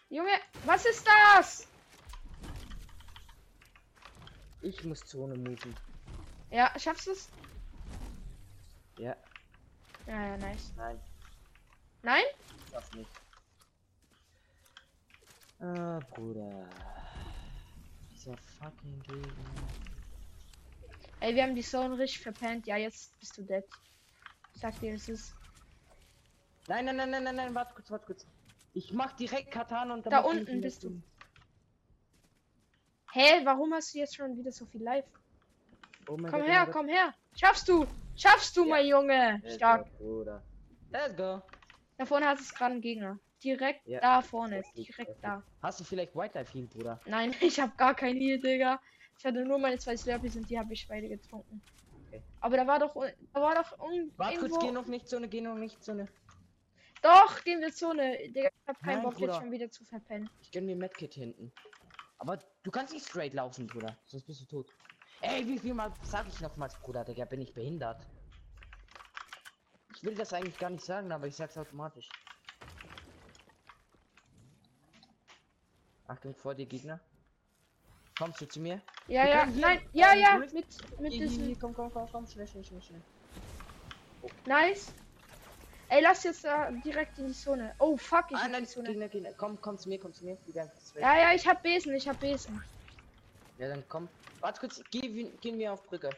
Junge, 0.10 0.39
was 0.65 0.86
ist 0.86 1.06
das? 1.06 1.70
Ich 4.62 4.84
muss 4.84 5.06
Zone 5.06 5.36
moven. 5.36 5.76
Ja, 6.52 6.71
schaffst 6.78 7.08
du 7.08 7.12
es? 7.12 7.30
Ja, 8.97 9.15
Ja, 10.08 10.28
ja, 10.28 10.38
nice. 10.38 10.74
nein, 10.76 11.00
Nein? 12.04 12.24
das 12.71 12.91
nicht. 12.93 13.10
Ah, 15.60 16.00
Bruder. 16.10 16.67
Dieser 18.12 18.36
fucking 18.38 19.02
Gegner. 19.04 19.74
Ey, 21.19 21.36
wir 21.36 21.43
haben 21.43 21.56
die 21.56 21.62
Zone 21.63 21.97
richtig 21.97 22.21
verpennt. 22.21 22.65
Ja, 22.67 22.78
jetzt 22.78 23.17
bist 23.19 23.38
du 23.38 23.43
dead. 23.43 23.63
Ich 24.54 24.62
sag 24.62 24.80
dir, 24.80 24.93
es 24.93 25.08
ist. 25.08 25.34
Nein, 26.67 26.86
nein, 26.86 26.95
nein, 26.97 27.12
nein, 27.12 27.24
nein, 27.24 27.36
nein, 27.36 27.56
warte 27.56 27.74
kurz, 27.76 27.89
warte 27.91 28.06
kurz. 28.06 28.26
Ich 28.74 28.93
mach 28.93 29.12
direkt 29.13 29.52
Katan 29.52 29.91
und 29.91 30.06
dann 30.06 30.12
Da 30.12 30.19
unten 30.19 30.62
bist 30.62 30.84
du. 30.84 31.02
Hä, 33.13 33.41
warum 33.45 33.74
hast 33.74 33.93
du 33.93 34.00
jetzt 34.00 34.15
schon 34.15 34.38
wieder 34.38 34.52
so 34.52 34.65
viel 34.65 34.84
live? 34.84 35.06
Oh 36.08 36.17
mein 36.17 36.32
Komm 36.32 36.41
Gott, 36.41 36.50
oh 36.50 36.52
her, 36.52 36.65
Gott. 36.65 36.74
komm 36.74 36.88
her. 36.88 37.13
Schaffst 37.36 37.67
du? 37.67 37.86
Schaffst 38.15 38.56
du, 38.58 38.63
Ja. 38.63 38.69
mein 38.69 38.86
Junge? 38.88 39.41
Stark. 39.56 39.88
Let's 40.91 41.15
go. 41.15 41.41
Da 41.97 42.06
vorne 42.06 42.28
hast 42.28 42.50
du 42.52 42.56
gerade 42.56 42.71
einen 42.74 42.82
Gegner. 42.82 43.19
Direkt 43.43 43.86
Ja. 43.88 44.00
da 44.00 44.21
vorne. 44.21 44.63
Direkt 44.76 45.24
da. 45.24 45.43
Hast 45.62 45.80
du 45.80 45.84
vielleicht 45.84 46.15
White 46.15 46.38
Life 46.38 46.54
Heal, 46.54 46.67
Bruder? 46.67 47.00
Nein, 47.06 47.36
ich 47.41 47.60
habe 47.60 47.71
gar 47.78 47.95
keinen 47.95 48.17
Heal, 48.19 48.39
Digga. 48.39 48.80
Ich 49.17 49.26
hatte 49.26 49.43
nur 49.45 49.60
meine 49.60 49.78
zwei 49.78 49.95
Slurpees 49.97 50.36
und 50.36 50.50
die 50.50 50.58
habe 50.58 50.74
ich 50.74 50.88
beide 50.88 51.08
getrunken. 51.08 51.62
Okay. 52.08 52.21
Aber 52.39 52.58
da 52.58 52.65
war 52.67 52.80
doch, 52.80 52.95
un- 52.95 53.12
da 53.34 53.41
war 53.41 53.56
doch 53.56 53.78
un 53.80 54.12
Warte 54.17 54.38
kurz, 54.39 54.52
irgendwo... 54.52 54.65
geh 54.67 54.71
noch 54.71 54.88
nicht 54.88 55.08
Zone, 55.08 55.28
geh 55.28 55.41
noch 55.41 55.56
nicht 55.56 55.84
Zone. 55.84 56.08
Doch, 57.02 57.43
gehen 57.43 57.62
wir 57.62 57.71
Zone. 57.74 58.17
Digga, 58.30 58.50
ich 58.50 58.67
hab 58.67 58.80
keinen 58.82 59.04
Bock 59.04 59.15
Bruder. 59.15 59.34
jetzt 59.34 59.41
schon 59.41 59.52
wieder 59.52 59.69
zu 59.69 59.84
verpennen. 59.86 60.30
Ich 60.41 60.52
gönn 60.52 60.65
mir 60.65 60.76
Medkit 60.76 61.13
hinten. 61.13 61.52
Aber 62.21 62.38
du 62.62 62.69
kannst 62.69 62.93
nicht 62.93 63.07
straight 63.07 63.34
laufen, 63.34 63.65
Bruder. 63.65 63.97
Sonst 64.05 64.27
bist 64.27 64.41
du 64.41 64.45
tot. 64.45 64.67
Ey, 65.21 65.43
wie 65.47 65.57
viel 65.57 65.73
Mal 65.73 65.91
sag 66.03 66.27
ich 66.27 66.39
nochmals, 66.39 66.79
Bruder, 66.79 67.03
Digga, 67.03 67.25
bin 67.25 67.41
ich 67.41 67.51
behindert? 67.51 68.07
Ich 69.95 70.03
will 70.03 70.13
das 70.13 70.31
eigentlich 70.31 70.57
gar 70.60 70.69
nicht 70.69 70.86
sagen, 70.86 71.12
aber 71.12 71.25
ich 71.25 71.36
sag's 71.36 71.57
automatisch. 71.57 72.07
Achtung, 76.05 76.36
vor 76.36 76.53
dir 76.53 76.67
Gegner. 76.67 76.99
Kommst 78.19 78.39
du 78.39 78.45
zu 78.45 78.60
mir? 78.60 78.79
Ja, 79.07 79.23
Wir 79.23 79.31
ja, 79.31 79.45
nein, 79.47 79.79
ja, 79.93 80.13
ja, 80.13 80.38
mit, 80.38 80.53
mit 80.53 81.13
diesem, 81.13 81.60
komm, 81.60 81.73
komm, 81.73 81.91
komm, 81.91 82.07
komm, 82.12 82.27
schnell, 82.27 82.47
schnell, 82.47 82.63
schnell, 82.63 82.81
schnell. 82.84 83.03
nice. 84.45 84.93
Ey, 85.91 85.99
lass 86.01 86.23
jetzt 86.23 86.45
da 86.45 86.71
direkt 86.71 87.17
in 87.19 87.27
die 87.27 87.34
Zone. 87.34 87.75
Oh, 87.77 87.97
fuck, 87.97 88.27
ich 88.30 88.38
Ah, 88.38 88.47
nein, 88.47 88.63
die 88.63 88.69
Zone. 88.69 88.88
Gegner, 88.88 89.10
Gegner, 89.10 89.34
komm, 89.34 89.60
komm 89.60 89.77
zu 89.77 89.89
mir, 89.89 89.99
komm 89.99 90.13
zu 90.13 90.23
mir. 90.23 90.38
Ja, 90.95 91.17
ja, 91.17 91.34
ich 91.34 91.45
hab 91.45 91.62
Besen, 91.62 91.93
ich 91.93 92.08
hab 92.08 92.17
Besen. 92.17 92.63
Ja, 93.58 93.67
dann 93.67 93.84
komm. 93.89 94.08
Warte 94.39 94.62
kurz, 94.62 94.82
geh, 94.89 95.01
wie- 95.01 95.30
gehen 95.41 95.60
wir 95.60 95.73
auf 95.73 95.84
Brücke. 95.84 96.10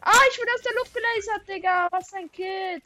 Ah, 0.00 0.20
ich 0.32 0.38
wurde 0.38 0.50
aus 0.52 0.62
der 0.62 0.74
Luft 0.74 0.94
gelasert, 0.94 1.48
Digga. 1.48 1.88
Was 1.92 2.12
ein 2.14 2.32
Kid. 2.32 2.82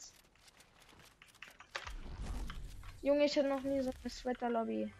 Junge, 3.01 3.25
ich 3.25 3.35
hatte 3.35 3.47
noch 3.47 3.61
nie 3.63 3.81
so 3.81 3.89
eine 4.03 4.09
Sweater-Lobby. 4.11 4.93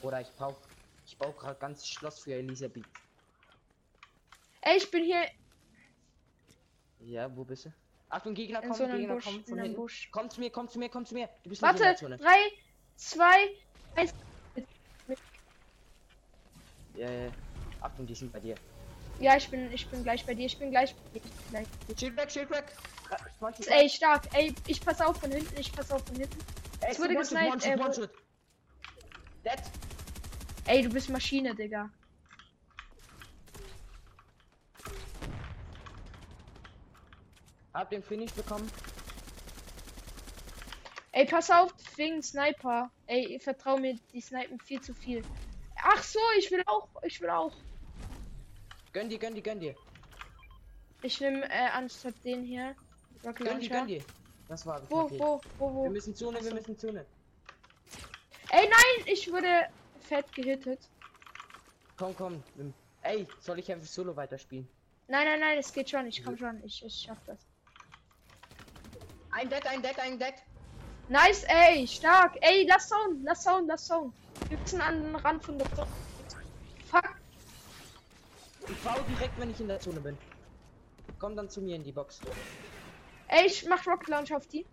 Oder 0.00 0.22
ich 0.22 0.30
baue, 0.30 0.56
ich 1.04 1.18
baue 1.18 1.34
gerade 1.34 1.60
ganz 1.60 1.86
Schloss 1.86 2.20
für 2.20 2.32
Elisabeth. 2.32 2.86
Ey, 4.62 4.76
ich 4.78 4.90
bin 4.90 5.04
hier 5.04 5.24
Ja, 7.00 7.34
wo 7.36 7.44
bist 7.44 7.66
du? 7.66 7.72
Achtung, 8.08 8.34
Gegner 8.34 8.60
kommen, 8.60 8.74
so 8.74 8.86
Gegner 8.86 9.14
Busch. 9.14 9.24
kommen 9.24 9.44
von 9.44 9.58
hinten. 9.58 9.76
Busch. 9.76 10.08
Komm 10.12 10.30
zu 10.30 10.40
mir, 10.40 10.50
komm 10.50 10.68
zu 10.68 10.78
mir, 10.78 10.88
komm 10.88 11.06
zu 11.06 11.14
mir. 11.14 11.28
Du 11.42 11.50
bist 11.50 11.62
nicht 11.62 11.72
in 11.72 11.80
Warte, 11.80 12.06
der 12.06 12.18
drei, 12.18 12.38
zwei, 12.96 13.48
eins. 13.96 14.14
Ja, 16.94 17.10
ja. 17.10 17.30
Achtung, 17.80 18.06
die 18.06 18.14
sind 18.14 18.32
bei 18.32 18.40
dir. 18.40 18.54
Ja, 19.18 19.36
ich 19.36 19.48
bin, 19.48 19.72
ich 19.72 19.86
bin 19.88 20.02
gleich 20.02 20.24
bei 20.26 20.34
dir. 20.34 20.46
Ich 20.46 20.58
bin 20.58 20.70
gleich 20.70 20.94
bei 20.94 21.18
dir. 21.18 21.22
Gleich. 21.50 21.66
Shield 21.98 22.16
weg, 22.16 22.30
Shield 22.30 22.50
weg. 22.50 22.64
20 23.38 23.70
Ey, 23.70 23.88
stark. 23.88 24.28
Ey, 24.34 24.54
ich 24.66 24.80
pass 24.84 25.00
auf 25.00 25.18
von 25.18 25.30
hinten. 25.30 25.58
Ich 25.58 25.72
pass 25.72 25.90
auf 25.90 26.04
von 26.06 26.16
hinten. 26.16 26.38
Ey, 26.80 26.90
es 26.90 26.98
wurde 26.98 27.14
gesniped, 27.14 27.64
äh. 27.64 27.76
Dead. 29.44 29.62
Ey, 30.66 30.82
du 30.82 30.90
bist 30.90 31.08
Maschine, 31.08 31.54
Digga. 31.54 31.90
Hab 37.74 37.90
den 37.90 38.02
Finish 38.02 38.32
bekommen. 38.32 38.70
Ey, 41.12 41.26
pass 41.26 41.50
auf, 41.50 41.72
wegen 41.96 42.22
Sniper. 42.22 42.90
Ey, 43.06 43.38
vertrau 43.38 43.76
mir, 43.78 43.98
die 44.12 44.20
snipen 44.20 44.58
viel 44.60 44.80
zu 44.80 44.94
viel. 44.94 45.22
Ach 45.76 46.02
so, 46.02 46.18
ich 46.38 46.50
will 46.50 46.62
auch, 46.66 46.88
ich 47.02 47.20
will 47.20 47.28
auch. 47.30 47.52
Gönn 48.92 49.08
dir, 49.08 49.18
gönn 49.18 49.34
dir, 49.34 49.42
gönn 49.42 49.60
dir. 49.60 49.74
Ich 51.02 51.20
nehme 51.20 51.44
äh, 51.50 51.68
anstatt 51.72 52.14
den 52.24 52.44
hier. 52.44 52.74
Rocket 53.24 53.46
Gönn 53.46 53.60
dir, 53.60 53.68
gönn 53.68 53.86
dir. 53.86 54.04
Das 54.48 54.64
war 54.66 54.80
Wo, 54.90 55.00
okay. 55.02 55.18
wo, 55.18 55.40
wo, 55.58 55.66
Wir 55.68 55.74
wo? 55.74 55.90
müssen 55.90 56.14
Zone, 56.14 56.34
wir 56.40 56.44
Achso. 56.46 56.54
müssen 56.54 56.78
Zone. 56.78 57.06
Ey, 58.50 58.68
nein, 58.68 59.06
ich 59.06 59.30
wurde 59.30 59.66
fett 60.00 60.30
gehittet. 60.34 60.80
Komm, 61.96 62.14
komm. 62.16 62.42
wir- 62.54 62.72
Ey, 63.02 63.26
soll 63.40 63.58
ich 63.58 63.70
einfach 63.72 63.86
Solo 63.86 64.14
weiterspielen? 64.14 64.68
Nein, 65.08 65.26
nein, 65.26 65.40
nein, 65.40 65.58
es 65.58 65.72
geht 65.72 65.90
schon. 65.90 66.06
Ich 66.06 66.22
komm 66.24 66.36
schon. 66.38 66.62
Ich, 66.64 66.84
ich 66.84 66.94
schaff 66.94 67.18
das. 67.26 67.38
Ein 69.32 69.48
Dead, 69.48 69.66
ein 69.66 69.82
Dead, 69.82 69.98
ein 69.98 70.18
Dead. 70.18 70.34
Nice, 71.08 71.44
ey, 71.44 71.86
stark. 71.86 72.36
Ey, 72.42 72.66
lass 72.68 72.88
Zone, 72.88 73.18
lass 73.24 73.42
Zone, 73.42 73.66
lass 73.66 73.86
Zone. 73.86 74.12
Wir 74.48 74.58
müssen 74.58 74.80
an 74.80 75.02
den 75.02 75.16
Rand 75.16 75.42
von 75.44 75.58
der 75.58 75.74
Zone. 75.74 75.88
Fuck. 76.90 77.16
Ich 78.68 78.78
baue 78.82 79.02
direkt, 79.08 79.38
wenn 79.40 79.50
ich 79.50 79.60
in 79.60 79.68
der 79.68 79.80
Zone 79.80 80.00
bin. 80.00 80.16
Komm 81.18 81.34
dann 81.34 81.48
zu 81.48 81.62
mir 81.62 81.76
in 81.76 81.82
die 81.82 81.92
Box. 81.92 82.20
Ey, 83.28 83.46
ich 83.46 83.64
mach 83.66 83.86
Rocket 83.86 84.08
Launch 84.08 84.34
auf 84.34 84.46
die. 84.46 84.66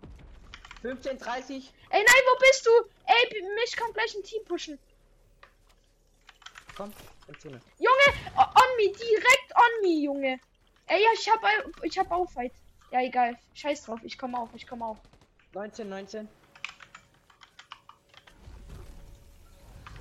15, 0.82 1.18
30. 1.18 1.72
Ey, 1.90 2.04
nein, 2.04 2.22
wo 2.26 2.38
bist 2.40 2.66
du? 2.66 2.70
Ey, 3.06 3.42
mich 3.54 3.76
kommt 3.76 3.94
gleich 3.94 4.14
ein 4.14 4.22
Team 4.22 4.44
pushen. 4.44 4.78
Komm, 6.76 6.92
in 7.28 7.38
Zone. 7.40 7.60
Junge, 7.78 8.18
on 8.36 8.76
me, 8.76 8.92
direkt 8.92 9.52
on 9.56 9.82
me, 9.82 10.02
Junge. 10.04 10.40
Ey, 10.86 11.02
ja, 11.02 11.08
ich 11.14 11.30
hab, 11.30 11.40
ich 11.82 11.98
hab 11.98 12.10
auch 12.10 12.30
Fight. 12.30 12.52
Ja, 12.90 13.00
egal. 13.00 13.38
Scheiß 13.54 13.84
drauf, 13.84 14.00
ich 14.02 14.18
komme 14.18 14.38
auch, 14.38 14.48
ich 14.54 14.66
komme 14.66 14.84
auch. 14.84 14.98
19, 15.54 15.88
19. 15.88 16.28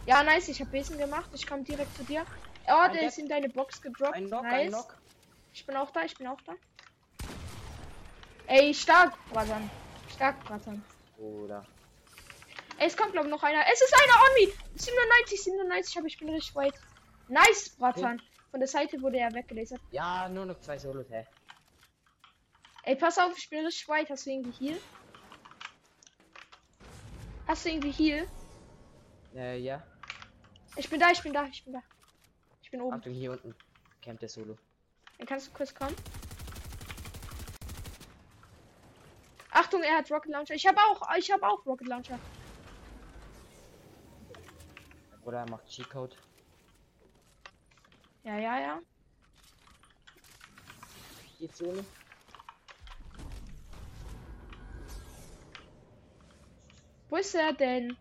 Ja, 0.06 0.24
nice, 0.24 0.48
ich 0.48 0.60
hab 0.60 0.72
Besen 0.72 0.98
gemacht. 0.98 1.30
Ich 1.34 1.46
komme 1.46 1.64
direkt 1.64 1.96
zu 1.96 2.04
dir. 2.04 2.26
Oh, 2.68 2.74
Ein 2.74 2.94
der 2.94 3.08
ist 3.08 3.20
in 3.20 3.28
deine 3.28 3.50
Box 3.50 3.82
gedroppt. 3.82 4.16
Ein 4.16 4.28
Knock, 4.28 4.44
nice. 4.44 4.54
ein 4.54 4.70
Knock. 4.70 4.98
Ich 5.54 5.66
bin 5.66 5.76
auch 5.76 5.92
da, 5.92 6.04
ich 6.04 6.16
bin 6.18 6.28
auch 6.28 6.42
da. 6.42 6.54
Ey, 8.48 8.74
stark, 8.74 9.14
Bratan. 9.32 9.70
Stark, 10.12 10.44
Bratan. 10.44 10.84
Oder. 11.18 11.64
Ey, 12.80 12.88
es 12.88 12.98
kommt, 12.98 13.12
glaube 13.12 13.28
ich, 13.28 13.32
noch 13.32 13.44
einer. 13.44 13.62
Es 13.72 13.82
ist 13.82 13.94
einer 13.94 14.14
on 14.14 14.48
me. 14.48 14.54
97, 14.76 15.44
97, 15.44 15.98
aber 15.98 16.08
ich 16.08 16.18
bin 16.18 16.30
richtig 16.30 16.56
weit. 16.56 16.74
Nice, 17.28 17.70
Bratan. 17.78 18.20
Von 18.50 18.60
der 18.60 18.68
Seite 18.68 19.00
wurde 19.02 19.18
er 19.20 19.32
weggelasert. 19.34 19.82
Ja, 19.92 20.28
nur 20.28 20.48
noch 20.48 20.60
zwei 20.60 20.80
Solos, 20.80 21.08
hä? 21.12 21.28
Ey, 22.90 22.96
pass 22.96 23.20
auf, 23.20 23.38
ich 23.38 23.48
bin 23.52 23.64
richtig 23.64 23.88
weit. 23.88 24.10
Hast 24.10 24.26
du 24.26 24.32
irgendwie 24.32 24.52
Heal? 24.52 24.82
Hast 27.48 27.64
du 27.64 27.70
irgendwie 27.70 27.92
Heal? 27.92 28.28
Äh, 29.36 29.60
ja. 29.60 29.84
Ich 30.76 30.90
bin 30.90 31.00
da, 31.00 31.12
ich 31.12 31.22
bin 31.22 31.32
da, 31.32 31.46
ich 31.46 31.64
bin 31.64 31.74
da. 31.74 31.84
Ich 32.64 32.72
bin 32.72 32.82
oben. 32.82 32.96
Achtung, 32.96 33.14
hier 33.14 33.30
unten. 33.30 33.54
Camp 34.02 34.20
der 34.20 34.28
Solo. 34.28 34.58
Dann 35.20 35.28
kannst 35.28 35.46
du 35.46 35.52
kurz 35.52 35.72
kommen. 35.72 35.96
Achtung, 39.52 39.84
er 39.84 39.98
hat 39.98 40.10
Rocket 40.10 40.32
Launcher. 40.32 40.56
Ich 40.56 40.66
habe 40.66 40.80
auch, 40.80 41.16
ich 41.16 41.32
habe 41.32 41.48
auch 41.48 41.64
Rocket 41.68 41.88
Launcher. 41.88 42.18
Oder 45.26 45.42
er 45.42 45.50
macht 45.52 45.68
Cheat-Code. 45.68 46.16
Ja, 48.24 48.40
ja, 48.40 48.60
ja. 48.60 48.82
Die 51.40 51.52
Zone. 51.52 51.86
Wo 57.10 57.16
ist 57.16 57.34
er 57.36 57.54
denn? 57.54 57.98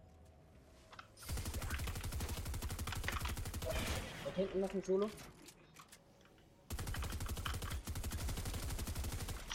Da 4.25 4.31
hinten 4.37 4.61
noch 4.61 4.73
ein 4.73 4.83
Solo. 4.83 5.11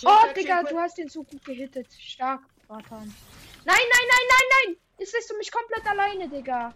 Oh, 0.05 0.33
Digga, 0.35 0.63
du 0.63 0.77
hast 0.77 0.97
den 0.97 1.07
so 1.07 1.23
gut 1.23 1.45
gehittet. 1.45 1.87
Stark, 1.93 2.41
Bratan. 2.67 3.15
Nein, 3.65 3.77
nein, 3.77 4.07
nein, 4.09 4.27
nein, 4.29 4.47
nein! 4.49 4.77
Jetzt 4.97 5.13
lässt 5.13 5.29
du 5.29 5.37
mich 5.37 5.51
komplett 5.51 5.85
alleine, 5.87 6.27
Digga. 6.27 6.73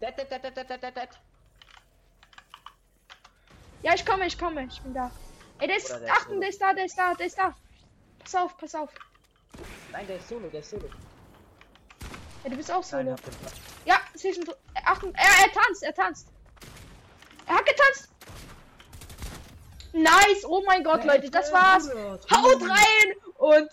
Dead, 0.00 0.16
dead, 0.16 0.30
dead, 0.30 0.56
dead, 0.56 0.68
dead, 0.68 0.96
dead. 0.96 1.08
Ja, 3.82 3.94
ich 3.94 4.04
komme, 4.06 4.26
ich 4.26 4.38
komme, 4.38 4.64
ich 4.64 4.80
bin 4.82 4.94
da. 4.94 5.10
Ey, 5.58 5.66
der 5.66 5.76
ist, 5.76 5.90
Achtung, 5.90 6.40
der 6.40 6.50
ist 6.50 6.60
da, 6.60 6.72
der 6.72 6.84
ist 6.84 6.96
da, 6.96 7.14
der 7.14 7.26
ist 7.26 7.38
da. 7.38 7.54
Pass 8.18 8.34
auf, 8.34 8.56
pass 8.56 8.74
auf. 8.74 8.90
Nein, 9.92 10.06
der 10.06 10.16
ist 10.16 10.28
Solo, 10.28 10.48
der 10.48 10.60
ist 10.60 10.70
Solo. 10.70 10.88
Ja, 12.44 12.50
du 12.50 12.56
bist 12.56 12.70
auch 12.70 12.84
Nein, 12.92 13.06
solo. 13.06 13.16
Platz. 13.16 13.54
Ja, 13.84 14.00
zwischen. 14.14 14.44
Achtung, 14.84 15.14
er, 15.14 15.46
er 15.46 15.52
tanzt, 15.52 15.82
er 15.82 15.94
tanzt. 15.94 16.28
Er 17.46 17.56
hat 17.56 17.66
getanzt. 17.66 18.08
Nice, 19.92 20.44
oh 20.44 20.62
mein 20.66 20.84
Gott, 20.84 21.04
Leute, 21.04 21.30
das 21.30 21.52
war's. 21.52 21.88
Haut 21.90 22.62
rein 22.62 23.14
und. 23.38 23.70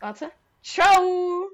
Warte. 0.00 0.30
Ciao. 0.62 1.50